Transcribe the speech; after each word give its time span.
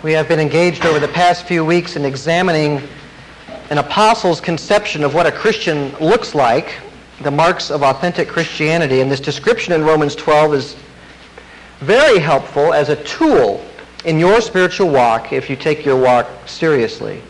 We 0.00 0.12
have 0.12 0.28
been 0.28 0.38
engaged 0.38 0.86
over 0.86 1.00
the 1.00 1.08
past 1.08 1.44
few 1.46 1.64
weeks 1.64 1.96
in 1.96 2.04
examining 2.04 2.80
an 3.70 3.78
apostle's 3.78 4.40
conception 4.40 5.02
of 5.02 5.12
what 5.12 5.26
a 5.26 5.32
Christian 5.32 5.92
looks 5.96 6.36
like, 6.36 6.74
the 7.22 7.32
marks 7.32 7.68
of 7.68 7.82
authentic 7.82 8.28
Christianity. 8.28 9.00
And 9.00 9.10
this 9.10 9.18
description 9.18 9.72
in 9.72 9.82
Romans 9.82 10.14
12 10.14 10.54
is 10.54 10.76
very 11.80 12.20
helpful 12.20 12.72
as 12.72 12.90
a 12.90 13.02
tool 13.02 13.60
in 14.04 14.20
your 14.20 14.40
spiritual 14.40 14.88
walk 14.88 15.32
if 15.32 15.50
you 15.50 15.56
take 15.56 15.84
your 15.84 16.00
walk 16.00 16.28
seriously. 16.46 17.20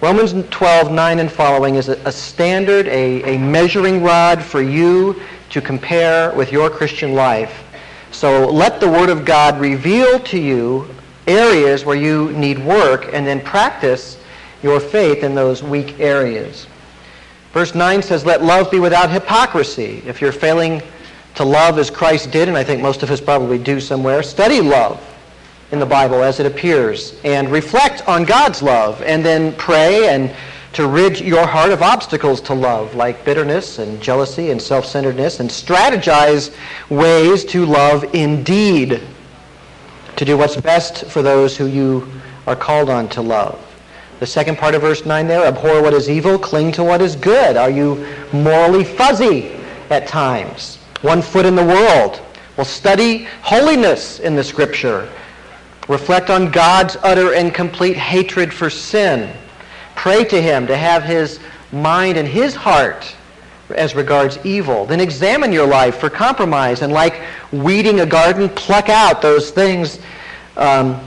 Romans 0.00 0.34
12, 0.50 0.92
9 0.92 1.18
and 1.18 1.32
following 1.32 1.74
is 1.74 1.88
a, 1.88 2.12
standard, 2.12 2.86
a, 2.86 3.34
a 3.34 3.38
measuring 3.40 4.04
rod 4.04 4.40
for 4.40 4.62
you 4.62 5.20
to 5.50 5.60
compare 5.60 6.32
with 6.34 6.52
your 6.52 6.70
Christian 6.70 7.14
life. 7.14 7.64
So 8.12 8.46
let 8.46 8.78
the 8.78 8.88
Word 8.88 9.10
of 9.10 9.24
God 9.24 9.58
reveal 9.58 10.20
to 10.20 10.38
you 10.38 10.88
areas 11.26 11.84
where 11.84 11.96
you 11.96 12.32
need 12.32 12.58
work 12.58 13.10
and 13.12 13.26
then 13.26 13.40
practice 13.40 14.18
your 14.62 14.80
faith 14.80 15.22
in 15.22 15.34
those 15.34 15.62
weak 15.62 15.98
areas. 16.00 16.66
Verse 17.52 17.74
9 17.74 18.02
says, 18.02 18.24
Let 18.24 18.42
love 18.42 18.70
be 18.70 18.78
without 18.78 19.10
hypocrisy. 19.10 20.02
If 20.06 20.20
you're 20.20 20.32
failing 20.32 20.82
to 21.34 21.44
love 21.44 21.78
as 21.78 21.90
Christ 21.90 22.30
did, 22.30 22.48
and 22.48 22.56
I 22.56 22.64
think 22.64 22.82
most 22.82 23.02
of 23.02 23.10
us 23.10 23.20
probably 23.20 23.58
do 23.58 23.80
somewhere, 23.80 24.22
study 24.22 24.60
love 24.60 25.00
in 25.70 25.78
the 25.78 25.86
Bible 25.86 26.22
as 26.22 26.38
it 26.38 26.46
appears 26.46 27.18
and 27.24 27.50
reflect 27.50 28.06
on 28.06 28.24
God's 28.24 28.62
love 28.62 29.00
and 29.02 29.24
then 29.24 29.54
pray 29.54 30.08
and 30.08 30.34
to 30.74 30.86
rid 30.86 31.20
your 31.20 31.46
heart 31.46 31.70
of 31.70 31.82
obstacles 31.82 32.40
to 32.42 32.54
love 32.54 32.94
like 32.94 33.24
bitterness 33.24 33.78
and 33.78 34.00
jealousy 34.00 34.50
and 34.50 34.60
self-centeredness 34.60 35.40
and 35.40 35.48
strategize 35.48 36.54
ways 36.88 37.44
to 37.44 37.66
love 37.66 38.14
indeed 38.14 39.00
to 40.16 40.24
do 40.24 40.36
what's 40.36 40.56
best 40.56 41.06
for 41.06 41.22
those 41.22 41.56
who 41.56 41.66
you 41.66 42.10
are 42.46 42.56
called 42.56 42.90
on 42.90 43.08
to 43.10 43.22
love. 43.22 43.58
The 44.20 44.26
second 44.26 44.56
part 44.58 44.74
of 44.74 44.82
verse 44.82 45.04
9 45.04 45.26
there, 45.26 45.44
abhor 45.44 45.82
what 45.82 45.94
is 45.94 46.08
evil, 46.08 46.38
cling 46.38 46.72
to 46.72 46.84
what 46.84 47.02
is 47.02 47.16
good. 47.16 47.56
Are 47.56 47.70
you 47.70 48.06
morally 48.32 48.84
fuzzy 48.84 49.52
at 49.90 50.06
times? 50.06 50.76
One 51.00 51.22
foot 51.22 51.46
in 51.46 51.56
the 51.56 51.64
world. 51.64 52.20
Well, 52.56 52.64
study 52.64 53.24
holiness 53.42 54.20
in 54.20 54.36
the 54.36 54.44
Scripture. 54.44 55.10
Reflect 55.88 56.30
on 56.30 56.50
God's 56.50 56.96
utter 57.02 57.34
and 57.34 57.52
complete 57.52 57.96
hatred 57.96 58.52
for 58.52 58.70
sin. 58.70 59.34
Pray 59.96 60.24
to 60.24 60.40
Him 60.40 60.66
to 60.68 60.76
have 60.76 61.02
His 61.02 61.40
mind 61.72 62.16
and 62.16 62.28
His 62.28 62.54
heart 62.54 63.16
as 63.72 63.94
regards 63.94 64.38
evil. 64.44 64.86
Then 64.86 65.00
examine 65.00 65.52
your 65.52 65.66
life 65.66 65.98
for 65.98 66.10
compromise 66.10 66.82
and 66.82 66.92
like 66.92 67.22
weeding 67.52 68.00
a 68.00 68.06
garden, 68.06 68.48
pluck 68.48 68.88
out 68.88 69.22
those 69.22 69.50
things 69.50 69.98
um, 70.56 71.00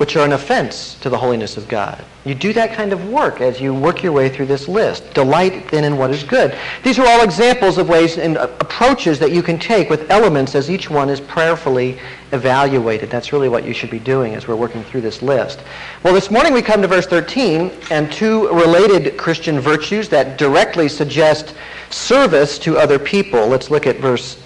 which 0.00 0.16
are 0.16 0.24
an 0.24 0.32
offense 0.32 0.94
to 0.94 1.10
the 1.10 1.18
holiness 1.18 1.58
of 1.58 1.68
God. 1.68 2.02
You 2.24 2.34
do 2.34 2.54
that 2.54 2.72
kind 2.72 2.94
of 2.94 3.10
work 3.10 3.42
as 3.42 3.60
you 3.60 3.74
work 3.74 4.02
your 4.02 4.12
way 4.12 4.30
through 4.30 4.46
this 4.46 4.66
list. 4.66 5.12
Delight 5.12 5.70
then 5.70 5.84
in 5.84 5.98
what 5.98 6.10
is 6.10 6.24
good. 6.24 6.56
These 6.82 6.98
are 6.98 7.06
all 7.06 7.22
examples 7.22 7.76
of 7.76 7.90
ways 7.90 8.16
and 8.16 8.38
uh, 8.38 8.48
approaches 8.60 9.18
that 9.18 9.30
you 9.30 9.42
can 9.42 9.58
take 9.58 9.90
with 9.90 10.10
elements 10.10 10.54
as 10.54 10.70
each 10.70 10.88
one 10.88 11.10
is 11.10 11.20
prayerfully 11.20 11.98
evaluated. 12.32 13.10
That's 13.10 13.30
really 13.30 13.50
what 13.50 13.66
you 13.66 13.74
should 13.74 13.90
be 13.90 13.98
doing 13.98 14.34
as 14.34 14.48
we're 14.48 14.56
working 14.56 14.82
through 14.84 15.02
this 15.02 15.20
list. 15.20 15.62
Well, 16.02 16.14
this 16.14 16.30
morning 16.30 16.54
we 16.54 16.62
come 16.62 16.80
to 16.80 16.88
verse 16.88 17.06
13 17.06 17.70
and 17.90 18.10
two 18.10 18.48
related 18.54 19.18
Christian 19.18 19.60
virtues 19.60 20.08
that 20.08 20.38
directly 20.38 20.88
suggest 20.88 21.54
service 21.90 22.58
to 22.60 22.78
other 22.78 22.98
people. 22.98 23.48
Let's 23.48 23.70
look 23.70 23.86
at 23.86 23.98
verse 23.98 24.42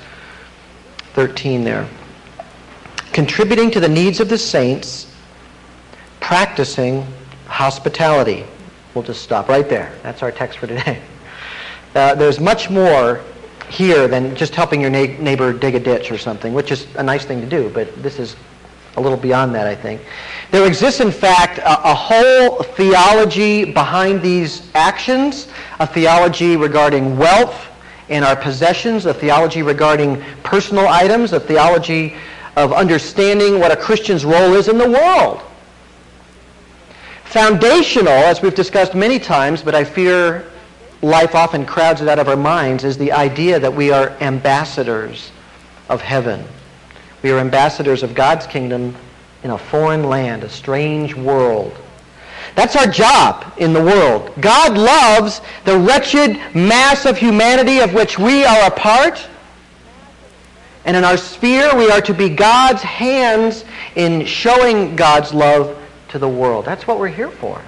13 1.12 1.62
there. 1.62 1.89
Contributing 3.12 3.70
to 3.70 3.78
the 3.78 3.89
needs 3.89 4.18
of 4.18 4.28
the 4.28 4.39
saints, 4.39 5.13
practicing 6.25 7.06
hospitality. 7.48 8.46
We'll 8.95 9.05
just 9.05 9.20
stop 9.20 9.46
right 9.51 9.68
there. 9.68 9.92
That's 10.02 10.23
our 10.23 10.33
text 10.33 10.58
for 10.58 10.67
today. 10.67 11.01
Uh, 11.95 12.12
there's 12.12 12.40
much 12.40 12.70
more 12.70 13.20
here 13.68 14.08
than 14.08 14.34
just 14.34 14.52
helping 14.52 14.80
your 14.80 14.90
na- 14.90 15.17
neighbor 15.20 15.52
dig 15.52 15.77
a 15.77 15.79
ditch 15.79 16.11
or 16.11 16.18
something, 16.18 16.52
which 16.52 16.73
is 16.73 16.89
a 16.96 17.02
nice 17.05 17.24
thing 17.24 17.40
to 17.40 17.46
do, 17.46 17.70
but 17.73 17.86
this 18.02 18.18
is 18.18 18.34
a 18.96 19.01
little 19.01 19.17
beyond 19.17 19.55
that, 19.55 19.68
I 19.68 19.77
think. 19.77 20.01
There 20.51 20.67
exists, 20.67 20.98
in 20.98 21.13
fact, 21.13 21.58
a, 21.58 21.92
a 21.92 21.95
whole 21.95 22.64
theology 22.64 23.64
behind 23.64 24.23
these 24.23 24.68
actions, 24.74 25.46
a 25.79 25.86
theology 25.86 26.57
regarding 26.57 27.17
wealth 27.17 27.64
and 28.08 28.24
our 28.24 28.34
possessions, 28.34 29.07
a 29.07 29.14
theology 29.14 29.63
regarding 29.63 30.20
personal 30.42 30.89
items, 30.89 31.33
a 31.33 31.39
theology 31.39 32.17
of 32.57 32.73
understanding 32.73 33.61
what 33.61 33.70
a 33.70 33.77
Christian's 33.77 34.24
role 34.24 34.55
is 34.55 34.67
in 34.67 34.79
the 34.79 34.90
world. 34.90 35.42
Foundational, 37.34 38.12
as 38.12 38.40
we've 38.42 38.55
discussed 38.55 38.95
many 38.95 39.18
times, 39.18 39.61
but 39.61 39.74
I 39.74 39.83
fear 39.83 40.48
life 41.02 41.34
often 41.34 41.67
crowds 41.67 42.00
it 42.00 42.06
out 42.06 42.20
of 42.20 42.28
our 42.28 42.36
minds, 42.36 42.84
is 42.84 42.96
the 42.96 43.11
idea 43.11 43.58
that 43.58 43.74
we 43.74 43.90
are 43.90 44.11
ambassadors 44.20 45.33
of 45.89 46.00
heaven. 46.00 46.45
We 47.24 47.33
are 47.33 47.40
ambassadors 47.40 48.05
of 48.05 48.14
God's 48.14 48.46
kingdom 48.46 48.95
in 49.42 49.50
a 49.50 49.58
foreign 49.58 50.05
land, 50.05 50.45
a 50.45 50.48
strange 50.48 51.17
world. 51.17 51.77
That's 52.55 52.77
our 52.77 52.86
job 52.86 53.52
in 53.56 53.72
the 53.72 53.83
world. 53.83 54.33
God 54.40 54.78
loves 54.78 55.40
the 55.64 55.77
wretched 55.77 56.36
mass 56.55 57.05
of 57.05 57.18
humanity 57.18 57.80
of 57.80 57.95
which 57.95 58.16
we 58.16 58.45
are 58.45 58.68
a 58.68 58.70
part. 58.70 59.27
And 60.84 60.96
in 60.96 61.02
our 61.02 61.16
sphere, 61.16 61.74
we 61.74 61.90
are 61.90 62.01
to 62.02 62.14
be 62.14 62.28
God's 62.28 62.83
hands 62.83 63.64
in 63.96 64.24
showing 64.24 64.95
God's 64.95 65.34
love 65.34 65.80
to 66.14 66.19
the 66.20 66.29
world. 66.29 66.64
That's 66.64 66.86
what 66.86 67.01
we're 67.01 67.08
here 67.08 67.29
for. 67.29 67.58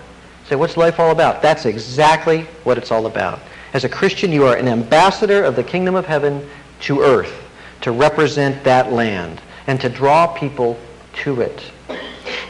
Say, 0.45 0.51
so 0.51 0.59
what's 0.59 0.77
life 0.77 1.01
all 1.01 1.11
about? 1.11 1.43
That's 1.43 1.67
exactly 1.67 2.43
what 2.63 2.79
it's 2.79 2.93
all 2.93 3.07
about. 3.07 3.41
As 3.73 3.83
a 3.83 3.89
Christian, 3.89 4.31
you 4.31 4.47
are 4.47 4.55
an 4.55 4.69
ambassador 4.69 5.43
of 5.43 5.57
the 5.57 5.65
kingdom 5.65 5.97
of 5.97 6.07
heaven 6.07 6.49
to 6.83 7.01
earth 7.01 7.35
to 7.81 7.91
represent 7.91 8.63
that 8.63 8.93
land 8.93 9.41
and 9.67 9.81
to 9.81 9.89
draw 9.89 10.29
people 10.29 10.79
to 11.25 11.41
it. 11.41 11.61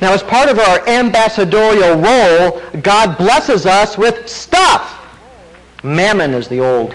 Now, 0.03 0.13
as 0.13 0.23
part 0.23 0.51
of 0.51 0.59
our 0.59 0.87
ambassadorial 0.87 1.97
role, 1.97 2.61
God 2.83 3.17
blesses 3.17 3.65
us 3.65 3.97
with 3.97 4.29
stuff. 4.29 5.03
Mammon 5.83 6.35
is 6.35 6.47
the 6.47 6.61
old 6.61 6.95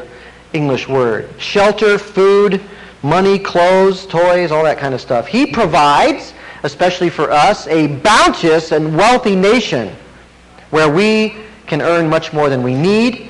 English 0.54 0.88
word. 0.88 1.28
Shelter, 1.40 1.98
food, 1.98 2.62
money, 3.02 3.40
clothes, 3.40 4.06
toys, 4.06 4.52
all 4.52 4.64
that 4.64 4.78
kind 4.78 4.94
of 4.94 5.02
stuff. 5.02 5.26
He 5.26 5.48
provides 5.48 6.36
especially 6.64 7.10
for 7.10 7.32
us, 7.32 7.68
a 7.68 7.88
bounteous 7.88 8.72
and 8.72 8.96
wealthy 8.96 9.36
nation 9.36 9.96
where 10.70 10.90
we 10.90 11.36
can 11.68 11.82
earn 11.82 12.10
much 12.10 12.34
more 12.34 12.50
than 12.50 12.64
we 12.64 12.76
need. 12.76 13.30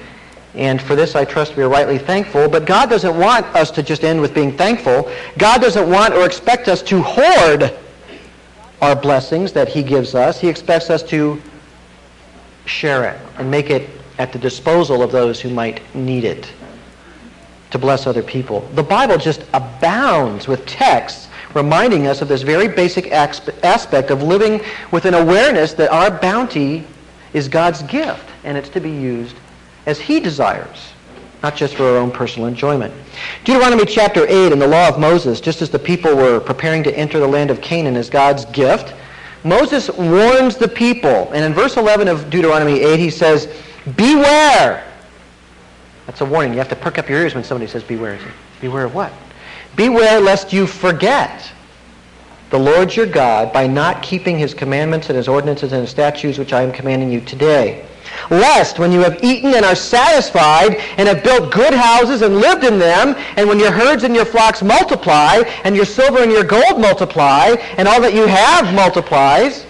And 0.53 0.81
for 0.81 0.95
this, 0.95 1.15
I 1.15 1.23
trust 1.23 1.55
we 1.55 1.63
are 1.63 1.69
rightly 1.69 1.97
thankful. 1.97 2.49
But 2.49 2.65
God 2.65 2.89
doesn't 2.89 3.17
want 3.17 3.45
us 3.55 3.71
to 3.71 3.83
just 3.83 4.03
end 4.03 4.19
with 4.19 4.33
being 4.33 4.55
thankful. 4.57 5.09
God 5.37 5.61
doesn't 5.61 5.89
want 5.89 6.13
or 6.13 6.25
expect 6.25 6.67
us 6.67 6.81
to 6.83 7.01
hoard 7.01 7.73
our 8.81 8.95
blessings 8.95 9.53
that 9.53 9.69
he 9.69 9.83
gives 9.83 10.15
us. 10.15 10.39
He 10.39 10.49
expects 10.49 10.89
us 10.89 11.03
to 11.03 11.41
share 12.65 13.05
it 13.05 13.19
and 13.37 13.49
make 13.49 13.69
it 13.69 13.89
at 14.17 14.33
the 14.33 14.39
disposal 14.39 15.01
of 15.01 15.11
those 15.11 15.39
who 15.39 15.49
might 15.49 15.81
need 15.95 16.23
it 16.25 16.51
to 17.71 17.79
bless 17.79 18.05
other 18.05 18.21
people. 18.21 18.61
The 18.75 18.83
Bible 18.83 19.17
just 19.17 19.45
abounds 19.53 20.47
with 20.47 20.65
texts 20.65 21.29
reminding 21.53 22.07
us 22.07 22.21
of 22.21 22.27
this 22.27 22.41
very 22.41 22.67
basic 22.67 23.11
aspect 23.11 24.09
of 24.09 24.23
living 24.23 24.61
with 24.91 25.05
an 25.05 25.13
awareness 25.13 25.73
that 25.73 25.91
our 25.91 26.11
bounty 26.11 26.85
is 27.33 27.47
God's 27.47 27.83
gift 27.83 28.27
and 28.43 28.57
it's 28.57 28.69
to 28.69 28.79
be 28.79 28.91
used 28.91 29.35
as 29.85 29.99
he 29.99 30.19
desires, 30.19 30.91
not 31.43 31.55
just 31.55 31.75
for 31.75 31.83
our 31.83 31.97
own 31.97 32.11
personal 32.11 32.47
enjoyment. 32.47 32.93
Deuteronomy 33.43 33.85
chapter 33.85 34.25
8 34.27 34.51
in 34.51 34.59
the 34.59 34.67
law 34.67 34.87
of 34.87 34.99
Moses, 34.99 35.41
just 35.41 35.61
as 35.61 35.69
the 35.69 35.79
people 35.79 36.15
were 36.15 36.39
preparing 36.39 36.83
to 36.83 36.97
enter 36.97 37.19
the 37.19 37.27
land 37.27 37.49
of 37.49 37.61
Canaan 37.61 37.95
as 37.95 38.09
God's 38.09 38.45
gift, 38.45 38.93
Moses 39.43 39.89
warns 39.89 40.55
the 40.55 40.67
people. 40.67 41.31
And 41.33 41.43
in 41.43 41.53
verse 41.53 41.77
11 41.77 42.07
of 42.07 42.29
Deuteronomy 42.29 42.79
8, 42.81 42.99
he 42.99 43.09
says, 43.09 43.47
Beware! 43.95 44.83
That's 46.05 46.21
a 46.21 46.25
warning. 46.25 46.51
You 46.51 46.59
have 46.59 46.69
to 46.69 46.75
perk 46.75 46.97
up 46.97 47.09
your 47.09 47.19
ears 47.19 47.35
when 47.35 47.43
somebody 47.43 47.71
says 47.71 47.83
beware. 47.83 48.19
Beware 48.59 48.85
of 48.85 48.93
what? 48.93 49.13
Beware 49.75 50.19
lest 50.19 50.51
you 50.51 50.67
forget 50.67 51.51
the 52.49 52.59
Lord 52.59 52.93
your 52.95 53.05
God 53.05 53.53
by 53.53 53.65
not 53.65 54.03
keeping 54.03 54.37
his 54.37 54.53
commandments 54.53 55.07
and 55.07 55.15
his 55.15 55.29
ordinances 55.29 55.71
and 55.71 55.81
his 55.81 55.89
statutes 55.89 56.37
which 56.37 56.53
I 56.53 56.61
am 56.63 56.71
commanding 56.71 57.11
you 57.11 57.21
today. 57.21 57.85
Lest 58.29 58.77
when 58.77 58.91
you 58.91 58.99
have 58.99 59.23
eaten 59.23 59.53
and 59.55 59.65
are 59.65 59.75
satisfied 59.75 60.75
and 60.97 61.07
have 61.07 61.23
built 61.23 61.51
good 61.51 61.73
houses 61.73 62.21
and 62.21 62.37
lived 62.37 62.65
in 62.65 62.77
them, 62.77 63.15
and 63.37 63.47
when 63.47 63.59
your 63.59 63.71
herds 63.71 64.03
and 64.03 64.13
your 64.13 64.25
flocks 64.25 64.61
multiply, 64.61 65.43
and 65.63 65.75
your 65.75 65.85
silver 65.85 66.21
and 66.21 66.31
your 66.31 66.43
gold 66.43 66.79
multiply, 66.79 67.55
and 67.77 67.87
all 67.87 68.01
that 68.01 68.13
you 68.13 68.27
have 68.27 68.73
multiplies, 68.73 69.65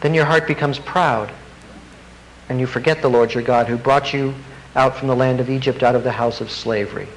then 0.00 0.12
your 0.12 0.24
heart 0.24 0.46
becomes 0.46 0.78
proud, 0.80 1.30
and 2.48 2.58
you 2.60 2.66
forget 2.66 3.00
the 3.00 3.08
Lord 3.08 3.32
your 3.32 3.44
God 3.44 3.68
who 3.68 3.76
brought 3.76 4.12
you 4.12 4.34
out 4.74 4.96
from 4.96 5.08
the 5.08 5.16
land 5.16 5.40
of 5.40 5.48
Egypt 5.50 5.82
out 5.82 5.94
of 5.94 6.04
the 6.04 6.12
house 6.12 6.40
of 6.40 6.50
slavery. 6.50 7.08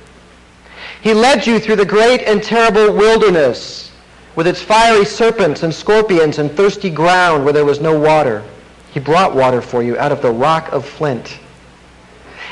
He 1.01 1.13
led 1.13 1.47
you 1.47 1.59
through 1.59 1.77
the 1.77 1.85
great 1.85 2.21
and 2.21 2.43
terrible 2.43 2.93
wilderness 2.93 3.91
with 4.35 4.47
its 4.47 4.61
fiery 4.61 5.05
serpents 5.05 5.63
and 5.63 5.73
scorpions 5.73 6.39
and 6.39 6.51
thirsty 6.51 6.89
ground 6.89 7.43
where 7.43 7.53
there 7.53 7.65
was 7.65 7.81
no 7.81 7.99
water. 7.99 8.43
He 8.93 8.99
brought 8.99 9.35
water 9.35 9.61
for 9.61 9.81
you 9.81 9.97
out 9.97 10.11
of 10.11 10.21
the 10.21 10.31
rock 10.31 10.71
of 10.71 10.85
flint. 10.85 11.39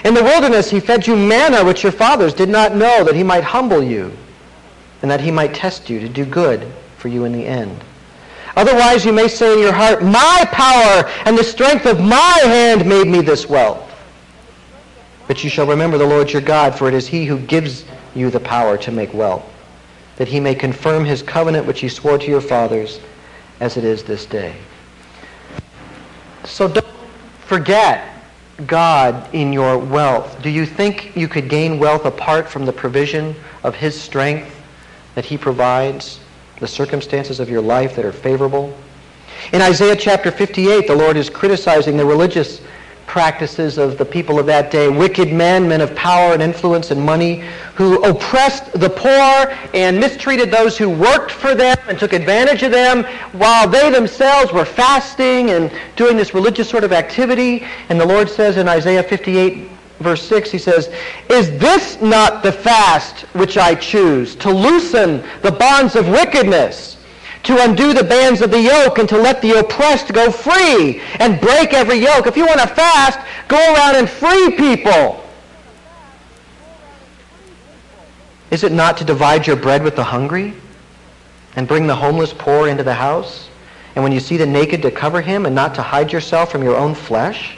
In 0.03 0.13
the 0.13 0.23
wilderness 0.23 0.69
he 0.69 0.79
fed 0.79 1.05
you 1.05 1.15
manna 1.15 1.63
which 1.63 1.83
your 1.83 1.91
fathers 1.91 2.33
did 2.33 2.49
not 2.49 2.75
know, 2.75 3.03
that 3.03 3.15
he 3.15 3.23
might 3.23 3.43
humble 3.43 3.83
you, 3.83 4.11
and 5.01 5.11
that 5.11 5.21
he 5.21 5.31
might 5.31 5.53
test 5.53 5.89
you 5.89 5.99
to 5.99 6.09
do 6.09 6.25
good 6.25 6.65
for 6.97 7.09
you 7.09 7.25
in 7.25 7.33
the 7.33 7.45
end. 7.45 7.83
Otherwise 8.55 9.05
you 9.05 9.13
may 9.13 9.27
say 9.27 9.53
in 9.53 9.59
your 9.59 9.73
heart, 9.73 10.01
My 10.01 10.47
power 10.51 11.07
and 11.25 11.37
the 11.37 11.43
strength 11.43 11.85
of 11.85 11.99
my 11.99 12.39
hand 12.43 12.85
made 12.87 13.07
me 13.07 13.21
this 13.21 13.47
wealth. 13.47 13.85
But 15.27 15.43
you 15.43 15.49
shall 15.49 15.67
remember 15.67 15.97
the 15.97 16.07
Lord 16.07 16.31
your 16.31 16.41
God, 16.41 16.75
for 16.75 16.87
it 16.87 16.93
is 16.93 17.07
he 17.07 17.25
who 17.25 17.37
gives 17.39 17.85
you 18.15 18.29
the 18.29 18.39
power 18.39 18.77
to 18.77 18.91
make 18.91 19.13
wealth, 19.13 19.45
that 20.17 20.27
he 20.27 20.39
may 20.39 20.55
confirm 20.55 21.05
his 21.05 21.21
covenant 21.21 21.65
which 21.65 21.79
he 21.79 21.89
swore 21.89 22.17
to 22.17 22.27
your 22.27 22.41
fathers, 22.41 22.99
as 23.59 23.77
it 23.77 23.83
is 23.83 24.03
this 24.03 24.25
day. 24.25 24.55
So 26.45 26.67
don't 26.67 26.85
forget 27.45 28.09
God 28.65 29.33
in 29.33 29.53
your 29.53 29.77
wealth. 29.77 30.41
Do 30.41 30.49
you 30.49 30.65
think 30.65 31.15
you 31.15 31.27
could 31.27 31.49
gain 31.49 31.79
wealth 31.79 32.05
apart 32.05 32.49
from 32.49 32.65
the 32.65 32.73
provision 32.73 33.35
of 33.63 33.75
his 33.75 33.99
strength 33.99 34.55
that 35.15 35.25
he 35.25 35.37
provides, 35.37 36.19
the 36.59 36.67
circumstances 36.67 37.39
of 37.39 37.49
your 37.49 37.61
life 37.61 37.95
that 37.95 38.05
are 38.05 38.11
favorable? 38.11 38.75
In 39.53 39.61
Isaiah 39.61 39.95
chapter 39.95 40.31
58, 40.31 40.87
the 40.87 40.95
Lord 40.95 41.15
is 41.15 41.29
criticizing 41.29 41.95
the 41.95 42.05
religious 42.05 42.61
practices 43.09 43.79
of 43.79 43.97
the 43.97 44.05
people 44.05 44.37
of 44.37 44.45
that 44.45 44.69
day, 44.69 44.87
wicked 44.87 45.33
men, 45.33 45.67
men 45.67 45.81
of 45.81 45.93
power 45.95 46.31
and 46.31 46.43
influence 46.43 46.91
and 46.91 47.03
money, 47.03 47.43
who 47.73 48.01
oppressed 48.03 48.71
the 48.73 48.89
poor 48.89 49.51
and 49.73 49.99
mistreated 49.99 50.51
those 50.51 50.77
who 50.77 50.87
worked 50.87 51.31
for 51.31 51.55
them 51.55 51.75
and 51.87 51.97
took 51.97 52.13
advantage 52.13 52.61
of 52.61 52.71
them 52.71 53.03
while 53.33 53.67
they 53.67 53.89
themselves 53.89 54.53
were 54.53 54.63
fasting 54.63 55.49
and 55.49 55.71
doing 55.95 56.15
this 56.15 56.35
religious 56.35 56.69
sort 56.69 56.83
of 56.83 56.93
activity. 56.93 57.65
And 57.89 57.99
the 57.99 58.05
Lord 58.05 58.29
says 58.29 58.57
in 58.57 58.69
Isaiah 58.69 59.01
58, 59.01 59.67
verse 60.01 60.21
6, 60.29 60.51
he 60.51 60.59
says, 60.59 60.93
Is 61.31 61.49
this 61.57 61.99
not 61.99 62.43
the 62.43 62.51
fast 62.51 63.21
which 63.33 63.57
I 63.57 63.73
choose, 63.73 64.35
to 64.35 64.51
loosen 64.51 65.23
the 65.41 65.51
bonds 65.51 65.95
of 65.95 66.07
wickedness? 66.07 66.98
To 67.49 67.63
undo 67.63 67.93
the 67.95 68.03
bands 68.03 68.41
of 68.41 68.51
the 68.51 68.61
yoke 68.61 68.99
and 68.99 69.09
to 69.09 69.17
let 69.17 69.41
the 69.41 69.57
oppressed 69.57 70.13
go 70.13 70.29
free 70.29 71.01
and 71.17 71.41
break 71.41 71.73
every 71.73 71.97
yoke. 71.97 72.27
If 72.27 72.37
you 72.37 72.45
want 72.45 72.59
to 72.59 72.67
fast, 72.67 73.19
go 73.47 73.57
around 73.73 73.95
and 73.95 74.07
free 74.07 74.51
people. 74.51 75.25
Is 78.51 78.63
it 78.63 78.71
not 78.71 78.97
to 78.97 79.03
divide 79.03 79.47
your 79.47 79.55
bread 79.55 79.81
with 79.81 79.95
the 79.95 80.03
hungry 80.03 80.53
and 81.55 81.67
bring 81.67 81.87
the 81.87 81.95
homeless 81.95 82.33
poor 82.33 82.67
into 82.67 82.83
the 82.83 82.93
house? 82.93 83.49
And 83.95 84.03
when 84.03 84.11
you 84.11 84.19
see 84.19 84.37
the 84.37 84.45
naked, 84.45 84.83
to 84.83 84.91
cover 84.91 85.19
him 85.19 85.47
and 85.47 85.55
not 85.55 85.73
to 85.75 85.81
hide 85.81 86.11
yourself 86.11 86.51
from 86.51 86.61
your 86.61 86.75
own 86.75 86.93
flesh? 86.93 87.57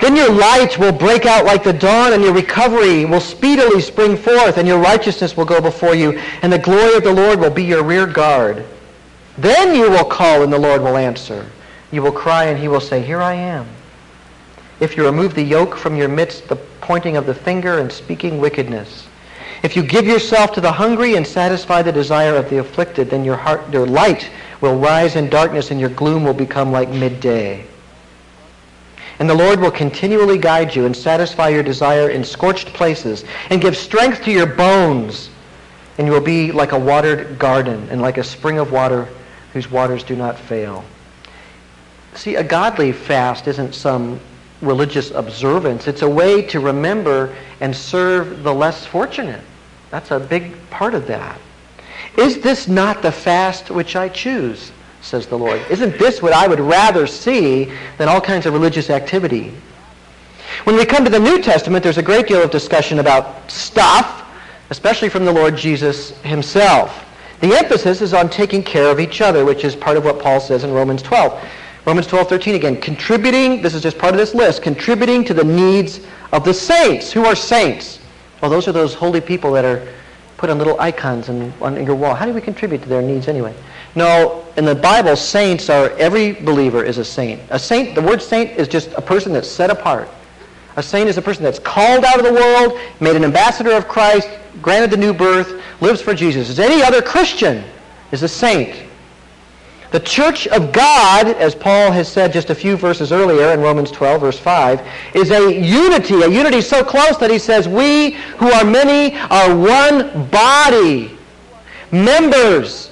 Then 0.00 0.16
your 0.16 0.32
light 0.32 0.78
will 0.78 0.92
break 0.92 1.26
out 1.26 1.44
like 1.44 1.64
the 1.64 1.72
dawn, 1.72 2.12
and 2.12 2.22
your 2.22 2.32
recovery 2.32 3.04
will 3.04 3.20
speedily 3.20 3.80
spring 3.80 4.16
forth, 4.16 4.56
and 4.56 4.66
your 4.66 4.78
righteousness 4.78 5.36
will 5.36 5.44
go 5.44 5.60
before 5.60 5.94
you, 5.94 6.18
and 6.42 6.52
the 6.52 6.58
glory 6.58 6.96
of 6.96 7.04
the 7.04 7.12
Lord 7.12 7.40
will 7.40 7.50
be 7.50 7.64
your 7.64 7.82
rear 7.82 8.06
guard. 8.06 8.64
Then 9.38 9.74
you 9.74 9.90
will 9.90 10.04
call, 10.04 10.42
and 10.42 10.52
the 10.52 10.58
Lord 10.58 10.82
will 10.82 10.96
answer. 10.96 11.46
You 11.92 12.02
will 12.02 12.12
cry, 12.12 12.44
and 12.44 12.58
he 12.58 12.68
will 12.68 12.80
say, 12.80 13.02
Here 13.02 13.20
I 13.20 13.34
am. 13.34 13.66
If 14.80 14.96
you 14.96 15.04
remove 15.04 15.34
the 15.34 15.42
yoke 15.42 15.76
from 15.76 15.96
your 15.96 16.08
midst, 16.08 16.48
the 16.48 16.56
pointing 16.56 17.16
of 17.16 17.26
the 17.26 17.34
finger 17.34 17.78
and 17.78 17.92
speaking 17.92 18.38
wickedness, 18.38 19.06
if 19.62 19.76
you 19.76 19.82
give 19.82 20.06
yourself 20.06 20.52
to 20.54 20.60
the 20.60 20.72
hungry 20.72 21.16
and 21.16 21.26
satisfy 21.26 21.82
the 21.82 21.92
desire 21.92 22.34
of 22.34 22.48
the 22.48 22.58
afflicted, 22.58 23.10
then 23.10 23.24
your 23.24 23.36
heart, 23.36 23.70
your 23.72 23.86
light 23.86 24.30
will 24.62 24.78
rise 24.78 25.16
in 25.16 25.28
darkness, 25.28 25.70
and 25.70 25.78
your 25.78 25.90
gloom 25.90 26.24
will 26.24 26.34
become 26.34 26.72
like 26.72 26.88
midday. 26.88 27.66
And 29.20 29.28
the 29.28 29.34
Lord 29.34 29.60
will 29.60 29.70
continually 29.70 30.38
guide 30.38 30.74
you 30.74 30.86
and 30.86 30.96
satisfy 30.96 31.50
your 31.50 31.62
desire 31.62 32.08
in 32.08 32.24
scorched 32.24 32.68
places 32.68 33.22
and 33.50 33.60
give 33.60 33.76
strength 33.76 34.24
to 34.24 34.30
your 34.30 34.46
bones. 34.46 35.28
And 35.98 36.06
you 36.06 36.12
will 36.14 36.22
be 36.22 36.50
like 36.52 36.72
a 36.72 36.78
watered 36.78 37.38
garden 37.38 37.86
and 37.90 38.00
like 38.00 38.16
a 38.16 38.24
spring 38.24 38.58
of 38.58 38.72
water 38.72 39.06
whose 39.52 39.70
waters 39.70 40.02
do 40.02 40.16
not 40.16 40.38
fail. 40.38 40.86
See, 42.14 42.36
a 42.36 42.42
godly 42.42 42.92
fast 42.92 43.46
isn't 43.46 43.74
some 43.74 44.18
religious 44.62 45.10
observance. 45.10 45.86
It's 45.86 46.02
a 46.02 46.08
way 46.08 46.40
to 46.46 46.58
remember 46.58 47.36
and 47.60 47.76
serve 47.76 48.42
the 48.42 48.54
less 48.54 48.86
fortunate. 48.86 49.42
That's 49.90 50.10
a 50.12 50.18
big 50.18 50.54
part 50.70 50.94
of 50.94 51.06
that. 51.08 51.38
Is 52.16 52.40
this 52.40 52.68
not 52.68 53.02
the 53.02 53.12
fast 53.12 53.70
which 53.70 53.96
I 53.96 54.08
choose? 54.08 54.72
Says 55.02 55.26
the 55.26 55.38
Lord. 55.38 55.60
Isn't 55.70 55.98
this 55.98 56.22
what 56.22 56.32
I 56.32 56.46
would 56.46 56.60
rather 56.60 57.06
see 57.06 57.72
than 57.98 58.08
all 58.08 58.20
kinds 58.20 58.46
of 58.46 58.52
religious 58.52 58.90
activity? 58.90 59.52
When 60.64 60.76
we 60.76 60.84
come 60.84 61.04
to 61.04 61.10
the 61.10 61.18
New 61.18 61.40
Testament, 61.40 61.82
there's 61.82 61.98
a 61.98 62.02
great 62.02 62.26
deal 62.26 62.42
of 62.42 62.50
discussion 62.50 62.98
about 62.98 63.50
stuff, 63.50 64.26
especially 64.70 65.08
from 65.08 65.24
the 65.24 65.32
Lord 65.32 65.56
Jesus 65.56 66.10
himself. 66.20 67.06
The 67.40 67.54
emphasis 67.56 68.02
is 68.02 68.12
on 68.12 68.28
taking 68.28 68.62
care 68.62 68.90
of 68.90 69.00
each 69.00 69.22
other, 69.22 69.44
which 69.44 69.64
is 69.64 69.74
part 69.74 69.96
of 69.96 70.04
what 70.04 70.20
Paul 70.20 70.40
says 70.40 70.64
in 70.64 70.72
Romans 70.72 71.02
12. 71.02 71.42
Romans 71.86 72.06
12, 72.06 72.28
13 72.28 72.54
again, 72.56 72.80
contributing, 72.80 73.62
this 73.62 73.74
is 73.74 73.82
just 73.82 73.96
part 73.96 74.12
of 74.12 74.18
this 74.18 74.34
list, 74.34 74.62
contributing 74.62 75.24
to 75.24 75.32
the 75.32 75.44
needs 75.44 76.00
of 76.32 76.44
the 76.44 76.52
saints. 76.52 77.10
Who 77.10 77.24
are 77.24 77.34
saints? 77.34 77.98
Well, 78.42 78.50
those 78.50 78.68
are 78.68 78.72
those 78.72 78.92
holy 78.92 79.22
people 79.22 79.52
that 79.52 79.64
are 79.64 79.88
put 80.36 80.50
on 80.50 80.58
little 80.58 80.78
icons 80.78 81.30
on, 81.30 81.52
on 81.62 81.84
your 81.84 81.94
wall. 81.94 82.14
How 82.14 82.26
do 82.26 82.34
we 82.34 82.40
contribute 82.42 82.82
to 82.82 82.88
their 82.88 83.02
needs 83.02 83.28
anyway? 83.28 83.54
No, 83.94 84.44
in 84.56 84.64
the 84.64 84.74
Bible, 84.74 85.16
saints 85.16 85.68
are, 85.68 85.90
every 85.90 86.32
believer 86.32 86.84
is 86.84 86.98
a 86.98 87.04
saint. 87.04 87.40
A 87.50 87.58
saint, 87.58 87.94
the 87.94 88.02
word 88.02 88.22
saint 88.22 88.50
is 88.52 88.68
just 88.68 88.92
a 88.92 89.00
person 89.00 89.32
that's 89.32 89.48
set 89.48 89.70
apart. 89.70 90.08
A 90.76 90.82
saint 90.82 91.08
is 91.08 91.18
a 91.18 91.22
person 91.22 91.42
that's 91.42 91.58
called 91.58 92.04
out 92.04 92.18
of 92.18 92.24
the 92.24 92.32
world, 92.32 92.78
made 93.00 93.16
an 93.16 93.24
ambassador 93.24 93.72
of 93.72 93.88
Christ, 93.88 94.28
granted 94.62 94.90
the 94.90 94.96
new 94.96 95.12
birth, 95.12 95.60
lives 95.80 96.00
for 96.00 96.14
Jesus. 96.14 96.48
As 96.48 96.60
any 96.60 96.82
other 96.82 97.02
Christian 97.02 97.64
is 98.12 98.22
a 98.22 98.28
saint. 98.28 98.84
The 99.90 100.00
church 100.00 100.46
of 100.46 100.72
God, 100.72 101.26
as 101.26 101.56
Paul 101.56 101.90
has 101.90 102.06
said 102.06 102.32
just 102.32 102.50
a 102.50 102.54
few 102.54 102.76
verses 102.76 103.10
earlier 103.10 103.52
in 103.52 103.60
Romans 103.60 103.90
12, 103.90 104.20
verse 104.20 104.38
5, 104.38 104.86
is 105.14 105.32
a 105.32 105.52
unity, 105.52 106.14
a 106.14 106.28
unity 106.28 106.60
so 106.60 106.84
close 106.84 107.16
that 107.16 107.30
he 107.30 107.40
says, 107.40 107.66
we 107.66 108.12
who 108.38 108.52
are 108.52 108.64
many 108.64 109.16
are 109.30 109.56
one 109.56 110.28
body, 110.28 111.18
members 111.90 112.89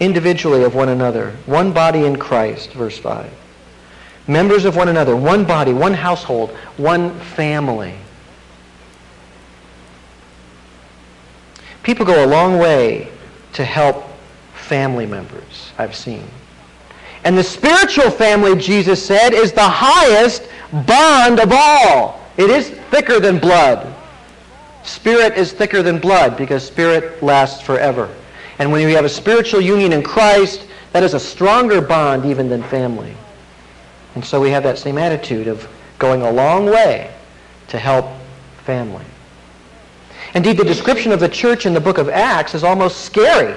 individually 0.00 0.62
of 0.62 0.74
one 0.74 0.88
another, 0.88 1.32
one 1.46 1.72
body 1.72 2.04
in 2.04 2.16
Christ, 2.16 2.72
verse 2.72 2.98
5. 2.98 3.30
Members 4.28 4.64
of 4.64 4.76
one 4.76 4.88
another, 4.88 5.14
one 5.16 5.44
body, 5.44 5.72
one 5.72 5.94
household, 5.94 6.50
one 6.76 7.18
family. 7.20 7.94
People 11.82 12.04
go 12.04 12.24
a 12.24 12.26
long 12.26 12.58
way 12.58 13.08
to 13.52 13.64
help 13.64 14.04
family 14.54 15.06
members, 15.06 15.72
I've 15.78 15.94
seen. 15.94 16.24
And 17.24 17.38
the 17.38 17.44
spiritual 17.44 18.10
family, 18.10 18.56
Jesus 18.56 19.04
said, 19.04 19.32
is 19.32 19.52
the 19.52 19.62
highest 19.62 20.48
bond 20.72 21.40
of 21.40 21.52
all. 21.52 22.20
It 22.36 22.50
is 22.50 22.70
thicker 22.90 23.20
than 23.20 23.38
blood. 23.38 23.94
Spirit 24.84 25.36
is 25.36 25.52
thicker 25.52 25.82
than 25.82 25.98
blood 25.98 26.36
because 26.36 26.64
spirit 26.64 27.22
lasts 27.22 27.60
forever. 27.60 28.14
And 28.58 28.72
when 28.72 28.84
we 28.86 28.92
have 28.92 29.04
a 29.04 29.08
spiritual 29.08 29.60
union 29.60 29.92
in 29.92 30.02
Christ, 30.02 30.66
that 30.92 31.02
is 31.02 31.14
a 31.14 31.20
stronger 31.20 31.80
bond 31.80 32.24
even 32.24 32.48
than 32.48 32.62
family. 32.64 33.14
And 34.14 34.24
so 34.24 34.40
we 34.40 34.50
have 34.50 34.62
that 34.62 34.78
same 34.78 34.96
attitude 34.96 35.46
of 35.46 35.68
going 35.98 36.22
a 36.22 36.30
long 36.30 36.66
way 36.66 37.12
to 37.68 37.78
help 37.78 38.06
family. 38.64 39.04
Indeed, 40.34 40.56
the 40.56 40.64
description 40.64 41.12
of 41.12 41.20
the 41.20 41.28
church 41.28 41.66
in 41.66 41.74
the 41.74 41.80
book 41.80 41.98
of 41.98 42.08
Acts 42.08 42.54
is 42.54 42.64
almost 42.64 43.02
scary 43.02 43.54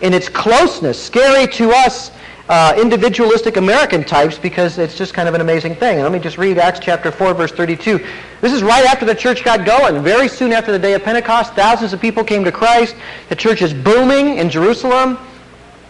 in 0.00 0.14
its 0.14 0.28
closeness, 0.28 1.02
scary 1.02 1.46
to 1.54 1.70
us 1.70 2.10
uh, 2.50 2.74
individualistic 2.76 3.56
American 3.56 4.02
types 4.02 4.36
because 4.36 4.76
it's 4.76 4.98
just 4.98 5.14
kind 5.14 5.28
of 5.28 5.36
an 5.36 5.40
amazing 5.40 5.72
thing. 5.72 5.94
And 5.94 6.02
let 6.02 6.10
me 6.10 6.18
just 6.18 6.36
read 6.36 6.58
Acts 6.58 6.80
chapter 6.80 7.12
4, 7.12 7.32
verse 7.32 7.52
32. 7.52 8.04
This 8.40 8.52
is 8.52 8.64
right 8.64 8.84
after 8.86 9.06
the 9.06 9.14
church 9.14 9.44
got 9.44 9.64
going. 9.64 10.02
Very 10.02 10.26
soon 10.26 10.52
after 10.52 10.72
the 10.72 10.78
day 10.78 10.94
of 10.94 11.04
Pentecost, 11.04 11.54
thousands 11.54 11.92
of 11.92 12.00
people 12.00 12.24
came 12.24 12.42
to 12.42 12.50
Christ. 12.50 12.96
The 13.28 13.36
church 13.36 13.62
is 13.62 13.72
booming 13.72 14.38
in 14.38 14.50
Jerusalem. 14.50 15.16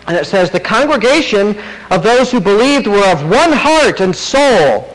And 0.06 0.14
it 0.14 0.26
says, 0.26 0.50
the 0.50 0.60
congregation 0.60 1.58
of 1.90 2.02
those 2.02 2.30
who 2.30 2.40
believed 2.42 2.86
were 2.86 3.10
of 3.10 3.22
one 3.22 3.52
heart 3.52 4.00
and 4.00 4.14
soul. 4.14 4.94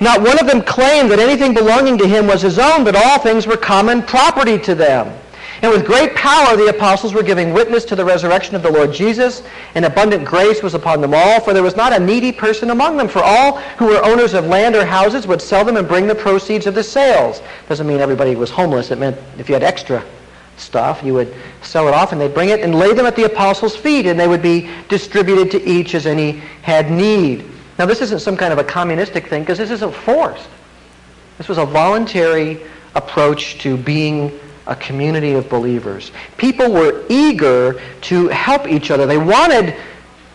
Not 0.00 0.22
one 0.22 0.38
of 0.38 0.46
them 0.46 0.62
claimed 0.62 1.10
that 1.10 1.18
anything 1.18 1.52
belonging 1.52 1.98
to 1.98 2.08
him 2.08 2.26
was 2.26 2.40
his 2.40 2.58
own, 2.58 2.82
but 2.82 2.96
all 2.96 3.18
things 3.18 3.46
were 3.46 3.58
common 3.58 4.02
property 4.02 4.58
to 4.60 4.74
them. 4.74 5.14
And 5.62 5.70
with 5.70 5.86
great 5.86 6.14
power 6.14 6.56
the 6.56 6.68
apostles 6.68 7.14
were 7.14 7.22
giving 7.22 7.52
witness 7.52 7.84
to 7.86 7.96
the 7.96 8.04
resurrection 8.04 8.54
of 8.54 8.62
the 8.62 8.70
Lord 8.70 8.92
Jesus, 8.92 9.42
and 9.74 9.84
abundant 9.84 10.24
grace 10.24 10.62
was 10.62 10.74
upon 10.74 11.00
them 11.00 11.14
all, 11.14 11.40
for 11.40 11.54
there 11.54 11.62
was 11.62 11.76
not 11.76 11.92
a 11.92 11.98
needy 11.98 12.32
person 12.32 12.70
among 12.70 12.96
them, 12.96 13.08
for 13.08 13.22
all 13.22 13.58
who 13.78 13.86
were 13.86 14.04
owners 14.04 14.34
of 14.34 14.46
land 14.46 14.74
or 14.74 14.84
houses 14.84 15.26
would 15.26 15.40
sell 15.40 15.64
them 15.64 15.76
and 15.76 15.88
bring 15.88 16.06
the 16.06 16.14
proceeds 16.14 16.66
of 16.66 16.74
the 16.74 16.82
sales. 16.82 17.42
Doesn't 17.68 17.86
mean 17.86 18.00
everybody 18.00 18.34
was 18.36 18.50
homeless. 18.50 18.90
It 18.90 18.98
meant 18.98 19.16
if 19.38 19.48
you 19.48 19.54
had 19.54 19.62
extra 19.62 20.04
stuff. 20.56 21.02
You 21.02 21.14
would 21.14 21.34
sell 21.62 21.88
it 21.88 21.94
off 21.94 22.12
and 22.12 22.20
they'd 22.20 22.34
bring 22.34 22.50
it 22.50 22.60
and 22.60 22.74
lay 22.74 22.92
them 22.92 23.06
at 23.06 23.16
the 23.16 23.24
apostles' 23.24 23.76
feet 23.76 24.06
and 24.06 24.18
they 24.18 24.28
would 24.28 24.42
be 24.42 24.68
distributed 24.88 25.50
to 25.52 25.68
each 25.68 25.94
as 25.94 26.06
any 26.06 26.32
had 26.62 26.90
need. 26.90 27.44
Now 27.78 27.86
this 27.86 28.00
isn't 28.00 28.20
some 28.20 28.36
kind 28.36 28.52
of 28.52 28.58
a 28.58 28.64
communistic 28.64 29.26
thing 29.26 29.42
because 29.42 29.58
this 29.58 29.70
isn't 29.70 29.94
forced. 29.94 30.48
This 31.38 31.48
was 31.48 31.58
a 31.58 31.66
voluntary 31.66 32.60
approach 32.94 33.58
to 33.60 33.76
being 33.76 34.38
a 34.66 34.76
community 34.76 35.32
of 35.32 35.48
believers. 35.48 36.10
People 36.36 36.70
were 36.70 37.04
eager 37.08 37.80
to 38.02 38.28
help 38.28 38.66
each 38.66 38.90
other. 38.90 39.06
They 39.06 39.18
wanted, 39.18 39.74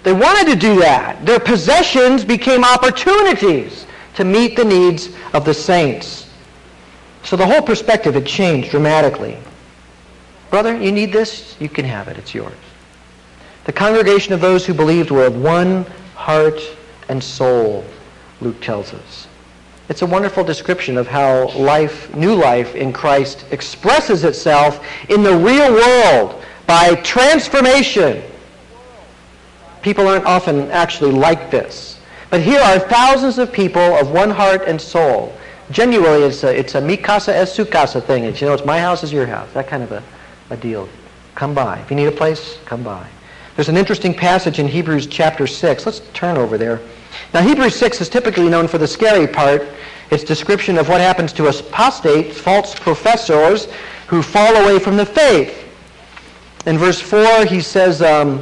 they 0.04 0.14
wanted 0.14 0.52
to 0.54 0.56
do 0.56 0.80
that. 0.80 1.26
Their 1.26 1.40
possessions 1.40 2.24
became 2.24 2.64
opportunities 2.64 3.86
to 4.16 4.24
meet 4.24 4.56
the 4.56 4.66
needs 4.66 5.10
of 5.34 5.46
the 5.46 5.54
saints. 5.54 6.30
So 7.24 7.36
the 7.36 7.46
whole 7.46 7.62
perspective 7.62 8.14
had 8.14 8.26
changed 8.26 8.72
dramatically. 8.72 9.38
Brother, 10.50 10.76
you 10.76 10.92
need 10.92 11.12
this? 11.12 11.56
You 11.60 11.70
can 11.70 11.86
have 11.86 12.08
it. 12.08 12.18
It's 12.18 12.34
yours. 12.34 12.54
The 13.66 13.74
congregation 13.74 14.34
of 14.34 14.42
those 14.42 14.66
who 14.66 14.74
believed 14.74 15.12
were 15.12 15.26
of 15.26 15.42
one 15.42 15.86
heart 16.16 16.60
and 17.08 17.24
soul, 17.24 17.86
Luke 18.42 18.60
tells 18.62 18.94
us. 18.94 19.29
It's 19.90 20.04
a 20.04 20.06
wonderful 20.06 20.44
description 20.44 20.98
of 20.98 21.08
how 21.08 21.50
life, 21.58 22.16
new 22.16 22.36
life 22.36 22.76
in 22.76 22.94
Christ 22.94 23.46
expresses 23.50 24.24
itself 24.24 24.86
in 25.10 25.24
the 25.24 25.36
real 25.36 25.74
world 25.74 26.42
by 26.68 26.94
transformation. 27.02 28.22
People 29.82 30.08
aren't 30.08 30.26
often 30.26 30.70
actually 30.70 31.12
like 31.12 31.50
this. 31.50 32.00
But 32.30 32.42
here 32.42 32.60
are 32.60 32.78
thousands 32.78 33.40
of 33.40 33.52
people 33.52 33.82
of 33.82 34.12
one 34.12 34.30
heart 34.30 34.62
and 34.68 34.80
soul. 34.80 35.34
Genuinely, 35.72 36.28
it's 36.28 36.44
a, 36.44 36.56
it's 36.56 36.76
a 36.76 36.82
mi 36.82 36.96
casa 36.96 37.36
es 37.36 37.52
su 37.52 37.66
casa 37.66 38.00
thing. 38.00 38.26
It's, 38.26 38.42
you 38.42 38.48
know, 38.48 38.54
it's 38.54 38.66
my 38.66 38.80
house 38.80 39.04
is 39.04 39.12
your 39.12 39.26
house. 39.26 39.52
That 39.54 39.68
kind 39.68 39.82
of 39.82 39.92
a, 39.92 40.04
a 40.52 40.58
deal. 40.58 40.88
Come 41.34 41.56
by. 41.56 41.80
If 41.80 41.90
you 41.90 41.96
need 41.96 42.08
a 42.08 42.12
place, 42.12 42.60
come 42.66 42.84
by. 42.84 43.08
There's 43.60 43.68
an 43.68 43.76
interesting 43.76 44.14
passage 44.14 44.58
in 44.60 44.70
Hebrews 44.70 45.08
chapter 45.08 45.46
6. 45.46 45.86
Let's 45.86 46.02
turn 46.14 46.38
over 46.38 46.58
there. 46.58 46.80
Now, 47.34 47.42
Hebrews 47.42 47.76
6 47.76 48.00
is 48.00 48.08
typically 48.08 48.48
known 48.48 48.70
for 48.70 48.78
the 48.78 48.88
scary 48.88 49.28
part, 49.28 49.68
its 50.12 50.24
description 50.24 50.78
of 50.78 50.88
what 50.88 51.02
happens 51.02 51.34
to 51.34 51.48
apostates, 51.48 52.40
false 52.40 52.74
professors, 52.74 53.68
who 54.08 54.22
fall 54.22 54.56
away 54.56 54.80
from 54.80 54.96
the 54.96 55.06
faith. 55.06 55.62
In 56.68 56.78
verse 56.78 57.02
4, 57.02 57.44
he 57.48 57.60
says, 57.60 58.02
um, 58.02 58.42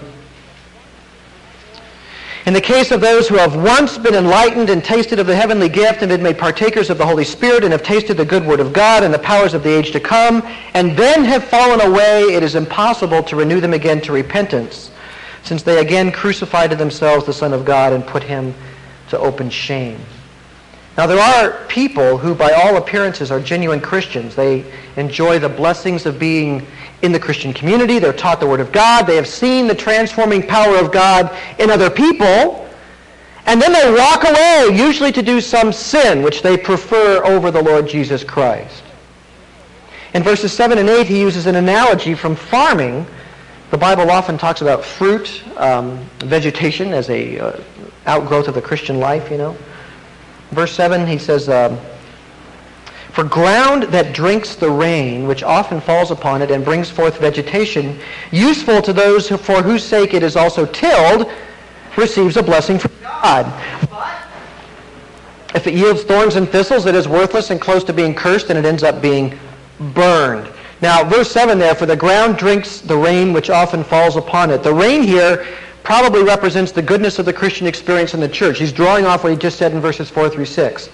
in 2.45 2.53
the 2.53 2.61
case 2.61 2.91
of 2.91 3.01
those 3.01 3.27
who 3.27 3.37
have 3.37 3.55
once 3.55 3.97
been 3.97 4.13
enlightened 4.13 4.69
and 4.69 4.83
tasted 4.83 5.17
of 5.17 5.25
the 5.25 5.35
heavenly 5.35 5.67
gift 5.67 6.03
and 6.03 6.09
been 6.09 6.21
made 6.21 6.37
partakers 6.37 6.91
of 6.91 6.99
the 6.99 7.05
Holy 7.07 7.25
Spirit 7.25 7.63
and 7.63 7.71
have 7.71 7.81
tasted 7.81 8.17
the 8.17 8.25
good 8.25 8.45
word 8.45 8.59
of 8.59 8.71
God 8.71 9.01
and 9.01 9.11
the 9.11 9.17
powers 9.17 9.55
of 9.55 9.63
the 9.63 9.71
age 9.71 9.91
to 9.93 9.99
come, 9.99 10.43
and 10.75 10.95
then 10.95 11.23
have 11.23 11.43
fallen 11.43 11.81
away, 11.81 12.21
it 12.21 12.43
is 12.43 12.53
impossible 12.53 13.23
to 13.23 13.35
renew 13.35 13.59
them 13.59 13.73
again 13.73 13.99
to 14.01 14.13
repentance, 14.13 14.91
since 15.47 15.63
they 15.63 15.79
again 15.79 16.11
crucified 16.11 16.69
to 16.69 16.75
themselves 16.75 17.25
the 17.25 17.33
Son 17.33 17.53
of 17.53 17.65
God 17.65 17.93
and 17.93 18.05
put 18.05 18.21
him 18.23 18.53
to 19.09 19.17
open 19.17 19.49
shame. 19.49 19.99
Now, 20.97 21.05
there 21.05 21.19
are 21.19 21.65
people 21.67 22.17
who, 22.17 22.33
by 22.33 22.51
all 22.51 22.77
appearances, 22.77 23.29
are 23.29 23.39
genuine 23.39 23.79
Christians. 23.79 24.35
They 24.35 24.65
enjoy 24.95 25.37
the 25.37 25.47
blessings 25.47 26.07
of 26.07 26.17
being 26.17 26.65
in 27.03 27.11
the 27.11 27.19
Christian 27.19 27.53
community. 27.53 27.99
They're 27.99 28.13
taught 28.13 28.39
the 28.39 28.47
Word 28.47 28.59
of 28.59 28.71
God. 28.71 29.05
They 29.05 29.15
have 29.15 29.27
seen 29.27 29.67
the 29.67 29.75
transforming 29.75 30.45
power 30.45 30.75
of 30.77 30.91
God 30.91 31.35
in 31.59 31.69
other 31.69 31.91
people. 31.91 32.67
And 33.45 33.61
then 33.61 33.71
they 33.71 33.91
walk 33.95 34.23
away, 34.23 34.75
usually 34.75 35.11
to 35.11 35.21
do 35.21 35.39
some 35.39 35.71
sin, 35.71 36.23
which 36.23 36.41
they 36.41 36.57
prefer 36.57 37.23
over 37.23 37.51
the 37.51 37.61
Lord 37.61 37.87
Jesus 37.87 38.23
Christ. 38.23 38.83
In 40.15 40.23
verses 40.23 40.51
7 40.51 40.79
and 40.79 40.89
8, 40.89 41.05
he 41.05 41.19
uses 41.19 41.45
an 41.45 41.55
analogy 41.55 42.15
from 42.15 42.35
farming. 42.35 43.05
The 43.69 43.77
Bible 43.77 44.09
often 44.09 44.37
talks 44.37 44.61
about 44.61 44.85
fruit, 44.85 45.43
um, 45.57 45.97
vegetation, 46.19 46.93
as 46.93 47.09
a 47.09 47.37
uh, 47.37 47.59
outgrowth 48.05 48.47
of 48.47 48.55
the 48.55 48.61
Christian 48.61 48.99
life, 49.01 49.29
you 49.29 49.37
know. 49.37 49.57
Verse 50.51 50.71
7, 50.71 51.05
he 51.05 51.17
says, 51.17 51.49
um, 51.49 51.77
For 53.11 53.25
ground 53.25 53.83
that 53.83 54.13
drinks 54.13 54.55
the 54.55 54.71
rain, 54.71 55.27
which 55.27 55.43
often 55.43 55.81
falls 55.81 56.11
upon 56.11 56.41
it 56.41 56.49
and 56.49 56.63
brings 56.63 56.89
forth 56.89 57.19
vegetation, 57.19 57.99
useful 58.31 58.81
to 58.81 58.93
those 58.93 59.27
who, 59.27 59.35
for 59.35 59.61
whose 59.61 59.83
sake 59.83 60.13
it 60.13 60.23
is 60.23 60.37
also 60.37 60.65
tilled, 60.65 61.29
receives 61.97 62.37
a 62.37 62.43
blessing 62.43 62.79
from 62.79 62.93
God. 63.01 63.45
But 63.89 64.17
if 65.55 65.67
it 65.67 65.73
yields 65.73 66.03
thorns 66.03 66.37
and 66.37 66.47
thistles, 66.47 66.85
it 66.85 66.95
is 66.95 67.09
worthless 67.09 67.49
and 67.49 67.59
close 67.59 67.83
to 67.83 67.93
being 67.93 68.15
cursed, 68.15 68.49
and 68.49 68.57
it 68.57 68.63
ends 68.63 68.83
up 68.83 69.01
being 69.01 69.37
burned. 69.93 70.49
Now, 70.81 71.03
verse 71.03 71.31
7 71.31 71.57
there, 71.57 71.73
for 71.73 71.85
the 71.85 71.95
ground 71.95 72.37
drinks 72.37 72.81
the 72.81 72.97
rain 72.97 73.33
which 73.33 73.49
often 73.49 73.83
falls 73.83 74.15
upon 74.15 74.51
it. 74.51 74.61
The 74.61 74.73
rain 74.73 75.01
here 75.01 75.45
probably 75.83 76.21
represents 76.21 76.71
the 76.71 76.81
goodness 76.81 77.17
of 77.17 77.25
the 77.25 77.33
Christian 77.33 77.65
experience 77.65 78.13
in 78.13 78.19
the 78.19 78.27
church. 78.27 78.59
He's 78.59 78.73
drawing 78.73 79.05
off 79.05 79.23
what 79.23 79.31
he 79.31 79.37
just 79.37 79.57
said 79.57 79.71
in 79.71 79.79
verses 79.79 80.09
4 80.09 80.29
through 80.29 80.45
6. 80.45 80.89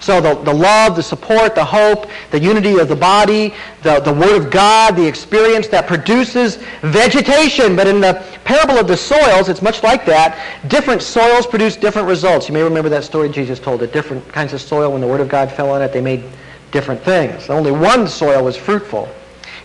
So 0.00 0.18
the, 0.18 0.34
the 0.34 0.54
love, 0.54 0.96
the 0.96 1.02
support, 1.02 1.54
the 1.54 1.64
hope, 1.64 2.08
the 2.30 2.40
unity 2.40 2.78
of 2.78 2.88
the 2.88 2.96
body, 2.96 3.52
the, 3.82 4.00
the 4.00 4.12
Word 4.12 4.42
of 4.42 4.50
God, 4.50 4.96
the 4.96 5.06
experience 5.06 5.68
that 5.68 5.86
produces 5.86 6.56
vegetation. 6.80 7.76
But 7.76 7.86
in 7.86 8.00
the 8.00 8.24
parable 8.44 8.78
of 8.78 8.88
the 8.88 8.96
soils, 8.96 9.50
it's 9.50 9.60
much 9.60 9.82
like 9.82 10.06
that. 10.06 10.42
Different 10.68 11.02
soils 11.02 11.46
produce 11.46 11.76
different 11.76 12.08
results. 12.08 12.48
You 12.48 12.54
may 12.54 12.62
remember 12.62 12.88
that 12.88 13.04
story 13.04 13.28
Jesus 13.28 13.60
told 13.60 13.80
that 13.80 13.92
different 13.92 14.26
kinds 14.32 14.54
of 14.54 14.62
soil, 14.62 14.90
when 14.90 15.02
the 15.02 15.06
Word 15.06 15.20
of 15.20 15.28
God 15.28 15.52
fell 15.52 15.70
on 15.70 15.82
it, 15.82 15.92
they 15.92 16.00
made 16.00 16.24
different 16.70 17.02
things. 17.02 17.50
Only 17.50 17.70
one 17.70 18.08
soil 18.08 18.42
was 18.42 18.56
fruitful. 18.56 19.06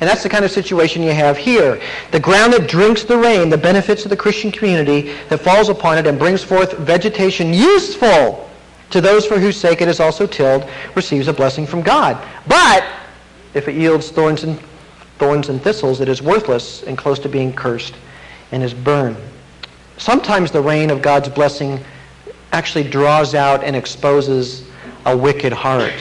And 0.06 0.12
that's 0.12 0.22
the 0.22 0.30
kind 0.30 0.46
of 0.46 0.52
situation 0.52 1.02
you 1.02 1.14
have 1.14 1.36
here. 1.36 1.82
The 2.12 2.20
ground 2.20 2.54
that 2.54 2.70
drinks 2.70 3.02
the 3.06 3.18
rain, 3.18 3.50
the 3.50 3.58
benefits 3.58 4.04
of 4.04 4.12
the 4.12 4.16
Christian 4.16 4.52
community 4.52 5.14
that 5.30 5.40
falls 5.40 5.68
upon 5.68 5.98
it 5.98 6.06
and 6.06 6.20
brings 6.20 6.44
forth 6.44 6.74
vegetation 6.78 7.52
useful 7.52 8.48
to 8.92 9.02
those 9.02 9.26
for 9.26 9.40
whose 9.40 9.58
sake 9.58 9.82
it 9.82 9.88
is 9.88 10.00
also 10.00 10.28
tilled, 10.28 10.70
receives 10.94 11.28
a 11.28 11.34
blessing 11.34 11.66
from 11.66 11.82
God. 11.82 12.24
But 12.46 12.86
if 13.56 13.68
it 13.68 13.74
yields 13.74 14.12
thorns 14.12 14.44
and 14.44 14.60
thorns 15.18 15.50
and 15.50 15.60
thistles, 15.60 16.02
it 16.02 16.08
is 16.08 16.22
worthless 16.22 16.84
and 16.84 16.96
close 16.96 17.18
to 17.18 17.28
being 17.28 17.52
cursed 17.52 17.96
and 18.52 18.62
is 18.62 18.76
burned. 18.76 19.18
Sometimes 19.98 20.52
the 20.52 20.62
rain 20.62 20.92
of 20.92 21.02
God's 21.02 21.30
blessing 21.30 21.84
actually 22.52 22.88
draws 22.88 23.34
out 23.34 23.64
and 23.64 23.76
exposes 23.76 24.68
a 25.08 25.18
wicked 25.18 25.52
heart 25.52 25.96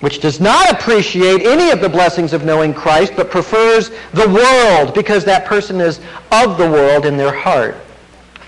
which 0.00 0.20
does 0.20 0.40
not 0.40 0.70
appreciate 0.70 1.42
any 1.42 1.70
of 1.70 1.80
the 1.80 1.88
blessings 1.88 2.32
of 2.32 2.44
knowing 2.44 2.74
Christ, 2.74 3.14
but 3.16 3.30
prefers 3.30 3.90
the 4.12 4.28
world 4.28 4.94
because 4.94 5.24
that 5.24 5.46
person 5.46 5.80
is 5.80 6.00
of 6.30 6.58
the 6.58 6.68
world 6.68 7.06
in 7.06 7.16
their 7.16 7.34
heart. 7.34 7.76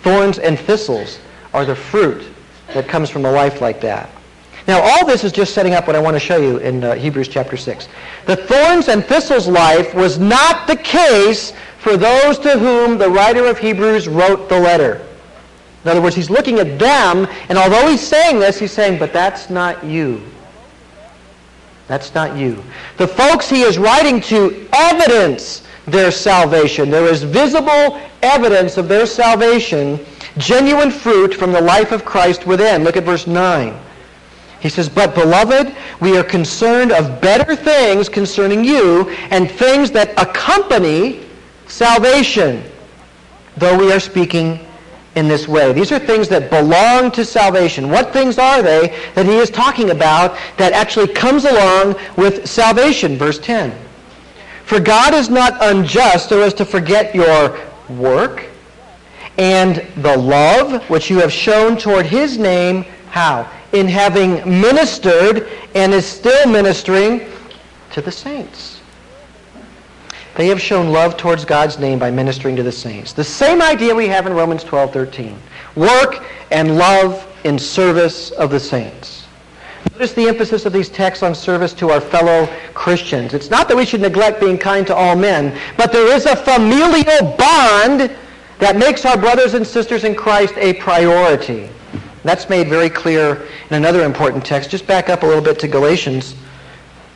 Thorns 0.03 0.38
and 0.38 0.59
thistles 0.59 1.19
are 1.55 1.65
the 1.65 1.76
fruit 1.76 2.26
that 2.75 2.88
comes 2.88 3.09
from 3.09 3.25
a 3.25 3.31
life 3.31 3.61
like 3.61 3.81
that. 3.81 4.11
Now, 4.67 4.81
all 4.81 5.07
this 5.07 5.23
is 5.23 5.31
just 5.31 5.55
setting 5.55 5.75
up 5.75 5.87
what 5.87 5.95
I 5.95 6.00
want 6.00 6.15
to 6.15 6.21
show 6.21 6.38
you 6.38 6.57
in 6.59 6.83
uh, 6.83 6.95
Hebrews 6.95 7.29
chapter 7.29 7.57
6. 7.57 7.88
The 8.26 8.37
thorns 8.37 8.88
and 8.88 9.05
thistles 9.05 9.47
life 9.47 9.95
was 9.95 10.19
not 10.19 10.67
the 10.67 10.76
case 10.76 11.53
for 11.79 11.97
those 11.97 12.38
to 12.41 12.59
whom 12.59 12.99
the 12.99 13.09
writer 13.09 13.47
of 13.47 13.59
Hebrews 13.59 14.09
wrote 14.09 14.49
the 14.49 14.59
letter. 14.59 15.07
In 15.85 15.91
other 15.91 16.03
words, 16.03 16.17
he's 16.17 16.31
looking 16.31 16.59
at 16.59 16.81
them, 16.81 17.29
and 17.49 17.57
although 17.57 17.88
he's 17.88 18.05
saying 18.05 18.41
this, 18.41 18.59
he's 18.59 18.73
saying, 18.73 18.99
but 18.99 19.12
that's 19.12 19.50
not 19.50 19.85
you. 19.85 20.21
That's 21.88 22.14
not 22.14 22.37
you. 22.37 22.62
The 22.97 23.07
folks 23.07 23.49
he 23.49 23.62
is 23.62 23.78
writing 23.78 24.21
to 24.23 24.69
evidence 24.73 25.62
their 25.87 26.11
salvation. 26.11 26.90
There 26.90 27.07
is 27.07 27.23
visible 27.23 28.00
evidence 28.23 28.76
of 28.76 28.88
their 28.88 29.07
salvation, 29.07 30.05
genuine 30.37 30.90
fruit 30.90 31.35
from 31.35 31.52
the 31.52 31.61
life 31.61 31.93
of 31.93 32.05
Christ 32.05 32.47
within. 32.47 32.83
Look 32.83 32.97
at 32.97 33.05
verse 33.05 33.26
9. 33.26 33.78
He 34.59 34.69
says, 34.69 34.88
But 34.88 35.14
beloved, 35.14 35.75
we 36.00 36.16
are 36.19 36.25
concerned 36.25 36.90
of 36.90 37.21
better 37.21 37.55
things 37.55 38.09
concerning 38.09 38.64
you 38.64 39.09
and 39.31 39.49
things 39.49 39.93
that 39.93 40.11
accompany 40.21 41.25
salvation, 41.69 42.64
though 43.57 43.78
we 43.78 43.93
are 43.93 44.00
speaking 44.00 44.65
in 45.16 45.28
this 45.28 45.49
way. 45.49 45.73
These 45.73 45.90
are 45.92 45.99
things 45.99 46.28
that 46.28 46.50
belong 46.50 47.11
to 47.12 47.25
salvation. 47.25 47.90
What 47.90 48.12
things 48.12 48.38
are 48.38 48.62
they 48.62 48.96
that 49.14 49.26
he 49.26 49.37
is 49.37 49.50
talking 49.50 49.90
about 49.90 50.38
that 50.58 50.73
actually 50.73 51.08
comes 51.08 51.44
along 51.44 51.96
with 52.16 52.46
salvation? 52.46 53.16
Verse 53.16 53.38
10. 53.38 53.76
For 54.64 54.78
God 54.78 55.14
is 55.14 55.30
not 55.30 55.56
unjust 55.61 56.28
so 56.28 56.42
as 56.42 56.52
to 56.54 56.64
forget 56.64 57.14
your 57.14 57.58
work 57.88 58.44
and 59.38 59.76
the 60.02 60.16
love 60.16 60.88
which 60.90 61.08
you 61.08 61.18
have 61.18 61.32
shown 61.32 61.76
toward 61.78 62.04
his 62.04 62.37
name. 62.37 62.85
How? 63.11 63.50
In 63.73 63.88
having 63.88 64.61
ministered 64.61 65.49
and 65.75 65.94
is 65.94 66.04
still 66.04 66.49
ministering 66.49 67.26
to 67.92 68.02
the 68.02 68.12
saints. 68.12 68.75
They 70.37 70.49
have 70.49 70.61
shown 70.61 70.93
love 70.93 71.16
towards 71.16 71.47
God's 71.47 71.78
name 71.78 71.99
by 71.99 72.11
ministering 72.11 72.57
to 72.57 72.62
the 72.62 72.71
saints. 72.71 73.14
The 73.14 73.25
same 73.25 73.62
idea 73.62 73.95
we 73.95 74.07
have 74.09 74.26
in 74.26 74.35
Romans 74.35 74.62
12, 74.62 74.93
13. 74.93 75.38
Work 75.76 76.23
and 76.50 76.76
love 76.76 77.26
in 77.45 77.59
service 77.59 78.33
of 78.33 78.50
the 78.50 78.61
saints. 78.61 79.26
Notice 79.93 80.12
the 80.12 80.28
emphasis 80.28 80.66
of 80.66 80.75
these 80.75 80.90
texts 80.90 81.23
on 81.23 81.35
service 81.35 81.73
to 81.75 81.90
our 81.90 82.02
fellow 82.02 82.52
Christians. 82.75 83.33
It's 83.33 83.49
not 83.49 83.66
that 83.69 83.76
we 83.76 83.87
should 83.87 84.02
neglect 84.02 84.40
being 84.40 84.59
kind 84.59 84.87
to 84.88 84.95
all 84.95 85.16
men, 85.16 85.59
but 85.78 85.90
there 85.90 86.14
is 86.14 86.26
a 86.26 86.37
familial 86.37 87.37
bond 87.37 88.14
that 88.59 88.76
makes 88.76 89.07
our 89.07 89.16
brothers 89.16 89.55
and 89.55 89.66
sisters 89.66 90.05
in 90.05 90.14
Christ 90.14 90.55
a 90.59 90.75
priority. 90.75 91.71
That's 92.25 92.50
made 92.50 92.69
very 92.69 92.90
clear 92.90 93.47
in 93.71 93.76
another 93.76 94.02
important 94.05 94.45
text. 94.45 94.69
Just 94.69 94.87
back 94.87 95.09
up 95.09 95.23
a 95.23 95.26
little 95.26 95.43
bit 95.43 95.59
to 95.61 95.69
Galatians 95.69 96.35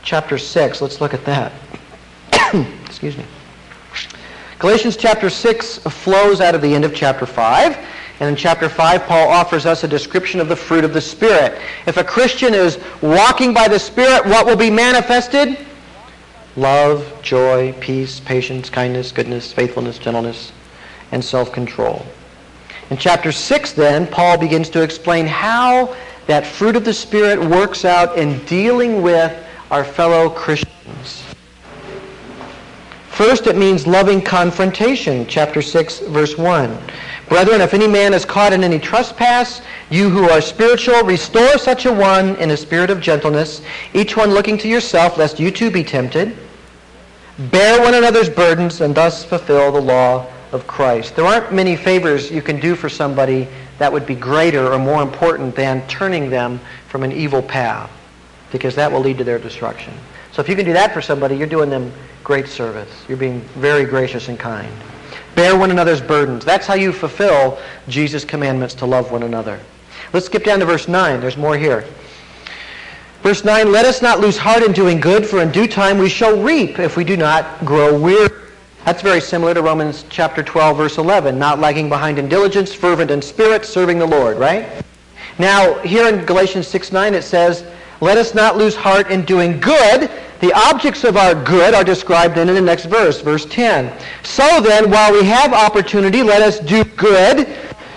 chapter 0.02 0.38
6. 0.38 0.80
Let's 0.80 1.02
look 1.02 1.12
at 1.12 1.24
that. 1.26 1.52
Excuse 3.02 3.16
me. 3.16 3.24
Galatians 4.58 4.94
chapter 4.94 5.30
6 5.30 5.78
flows 5.78 6.42
out 6.42 6.54
of 6.54 6.60
the 6.60 6.74
end 6.74 6.84
of 6.84 6.94
chapter 6.94 7.24
5. 7.24 7.78
And 8.20 8.28
in 8.28 8.36
chapter 8.36 8.68
5, 8.68 9.04
Paul 9.04 9.30
offers 9.30 9.64
us 9.64 9.84
a 9.84 9.88
description 9.88 10.38
of 10.38 10.50
the 10.50 10.56
fruit 10.56 10.84
of 10.84 10.92
the 10.92 11.00
Spirit. 11.00 11.58
If 11.86 11.96
a 11.96 12.04
Christian 12.04 12.52
is 12.52 12.78
walking 13.00 13.54
by 13.54 13.68
the 13.68 13.78
Spirit, 13.78 14.26
what 14.26 14.44
will 14.44 14.56
be 14.56 14.68
manifested? 14.68 15.56
Love, 16.56 17.10
joy, 17.22 17.72
peace, 17.80 18.20
patience, 18.20 18.68
kindness, 18.68 19.12
goodness, 19.12 19.50
faithfulness, 19.50 19.96
gentleness, 19.96 20.52
and 21.10 21.24
self-control. 21.24 22.04
In 22.90 22.98
chapter 22.98 23.32
6, 23.32 23.72
then, 23.72 24.06
Paul 24.06 24.36
begins 24.36 24.68
to 24.68 24.82
explain 24.82 25.26
how 25.26 25.96
that 26.26 26.44
fruit 26.44 26.76
of 26.76 26.84
the 26.84 26.92
Spirit 26.92 27.40
works 27.40 27.86
out 27.86 28.18
in 28.18 28.44
dealing 28.44 29.00
with 29.00 29.34
our 29.70 29.84
fellow 29.84 30.28
Christians. 30.28 31.29
First, 33.20 33.46
it 33.46 33.54
means 33.54 33.86
loving 33.86 34.22
confrontation, 34.22 35.26
chapter 35.26 35.60
6, 35.60 35.98
verse 36.08 36.38
1. 36.38 36.74
Brethren, 37.28 37.60
if 37.60 37.74
any 37.74 37.86
man 37.86 38.14
is 38.14 38.24
caught 38.24 38.54
in 38.54 38.64
any 38.64 38.78
trespass, 38.78 39.60
you 39.90 40.08
who 40.08 40.30
are 40.30 40.40
spiritual, 40.40 41.02
restore 41.02 41.58
such 41.58 41.84
a 41.84 41.92
one 41.92 42.34
in 42.36 42.50
a 42.52 42.56
spirit 42.56 42.88
of 42.88 42.98
gentleness, 42.98 43.60
each 43.92 44.16
one 44.16 44.30
looking 44.30 44.56
to 44.56 44.68
yourself, 44.68 45.18
lest 45.18 45.38
you 45.38 45.50
too 45.50 45.70
be 45.70 45.84
tempted. 45.84 46.34
Bear 47.50 47.82
one 47.82 47.92
another's 47.92 48.30
burdens, 48.30 48.80
and 48.80 48.94
thus 48.94 49.22
fulfill 49.22 49.70
the 49.70 49.82
law 49.82 50.26
of 50.52 50.66
Christ. 50.66 51.14
There 51.14 51.26
aren't 51.26 51.52
many 51.52 51.76
favors 51.76 52.30
you 52.30 52.40
can 52.40 52.58
do 52.58 52.74
for 52.74 52.88
somebody 52.88 53.46
that 53.76 53.92
would 53.92 54.06
be 54.06 54.14
greater 54.14 54.72
or 54.72 54.78
more 54.78 55.02
important 55.02 55.54
than 55.54 55.86
turning 55.88 56.30
them 56.30 56.58
from 56.88 57.02
an 57.02 57.12
evil 57.12 57.42
path, 57.42 57.90
because 58.50 58.74
that 58.76 58.90
will 58.90 59.00
lead 59.00 59.18
to 59.18 59.24
their 59.24 59.38
destruction. 59.38 59.92
So 60.40 60.42
if 60.42 60.48
you 60.48 60.56
can 60.56 60.64
do 60.64 60.72
that 60.72 60.94
for 60.94 61.02
somebody, 61.02 61.36
you're 61.36 61.46
doing 61.46 61.68
them 61.68 61.92
great 62.24 62.48
service. 62.48 62.88
You're 63.06 63.18
being 63.18 63.42
very 63.56 63.84
gracious 63.84 64.28
and 64.28 64.38
kind. 64.38 64.72
Bear 65.34 65.54
one 65.54 65.70
another's 65.70 66.00
burdens. 66.00 66.46
That's 66.46 66.66
how 66.66 66.72
you 66.72 66.94
fulfill 66.94 67.58
Jesus' 67.88 68.24
commandments 68.24 68.72
to 68.76 68.86
love 68.86 69.12
one 69.12 69.24
another. 69.24 69.60
Let's 70.14 70.24
skip 70.24 70.44
down 70.44 70.60
to 70.60 70.64
verse 70.64 70.88
9. 70.88 71.20
There's 71.20 71.36
more 71.36 71.58
here. 71.58 71.84
Verse 73.20 73.44
9, 73.44 73.70
let 73.70 73.84
us 73.84 74.00
not 74.00 74.20
lose 74.20 74.38
heart 74.38 74.62
in 74.62 74.72
doing 74.72 74.98
good, 74.98 75.26
for 75.26 75.42
in 75.42 75.52
due 75.52 75.66
time 75.66 75.98
we 75.98 76.08
shall 76.08 76.40
reap 76.40 76.78
if 76.78 76.96
we 76.96 77.04
do 77.04 77.18
not 77.18 77.62
grow 77.66 78.00
weary. 78.00 78.30
That's 78.86 79.02
very 79.02 79.20
similar 79.20 79.52
to 79.52 79.60
Romans 79.60 80.06
chapter 80.08 80.42
12, 80.42 80.74
verse 80.74 80.96
11. 80.96 81.38
Not 81.38 81.58
lagging 81.58 81.90
behind 81.90 82.18
in 82.18 82.30
diligence, 82.30 82.72
fervent 82.72 83.10
in 83.10 83.20
spirit, 83.20 83.66
serving 83.66 83.98
the 83.98 84.06
Lord, 84.06 84.38
right? 84.38 84.82
Now, 85.38 85.74
here 85.80 86.08
in 86.08 86.24
Galatians 86.24 86.66
6, 86.66 86.92
9, 86.92 87.12
it 87.12 87.24
says, 87.24 87.62
let 88.00 88.16
us 88.16 88.34
not 88.34 88.56
lose 88.56 88.74
heart 88.74 89.10
in 89.10 89.24
doing 89.24 89.60
good. 89.60 90.10
The 90.40 90.52
objects 90.54 91.04
of 91.04 91.16
our 91.16 91.34
good 91.34 91.74
are 91.74 91.84
described 91.84 92.34
then 92.34 92.48
in 92.48 92.54
the 92.54 92.60
next 92.60 92.86
verse, 92.86 93.20
verse 93.20 93.44
10. 93.44 93.92
So 94.22 94.60
then, 94.60 94.90
while 94.90 95.12
we 95.12 95.22
have 95.24 95.52
opportunity, 95.52 96.22
let 96.22 96.40
us 96.40 96.58
do 96.60 96.82
good 96.84 97.46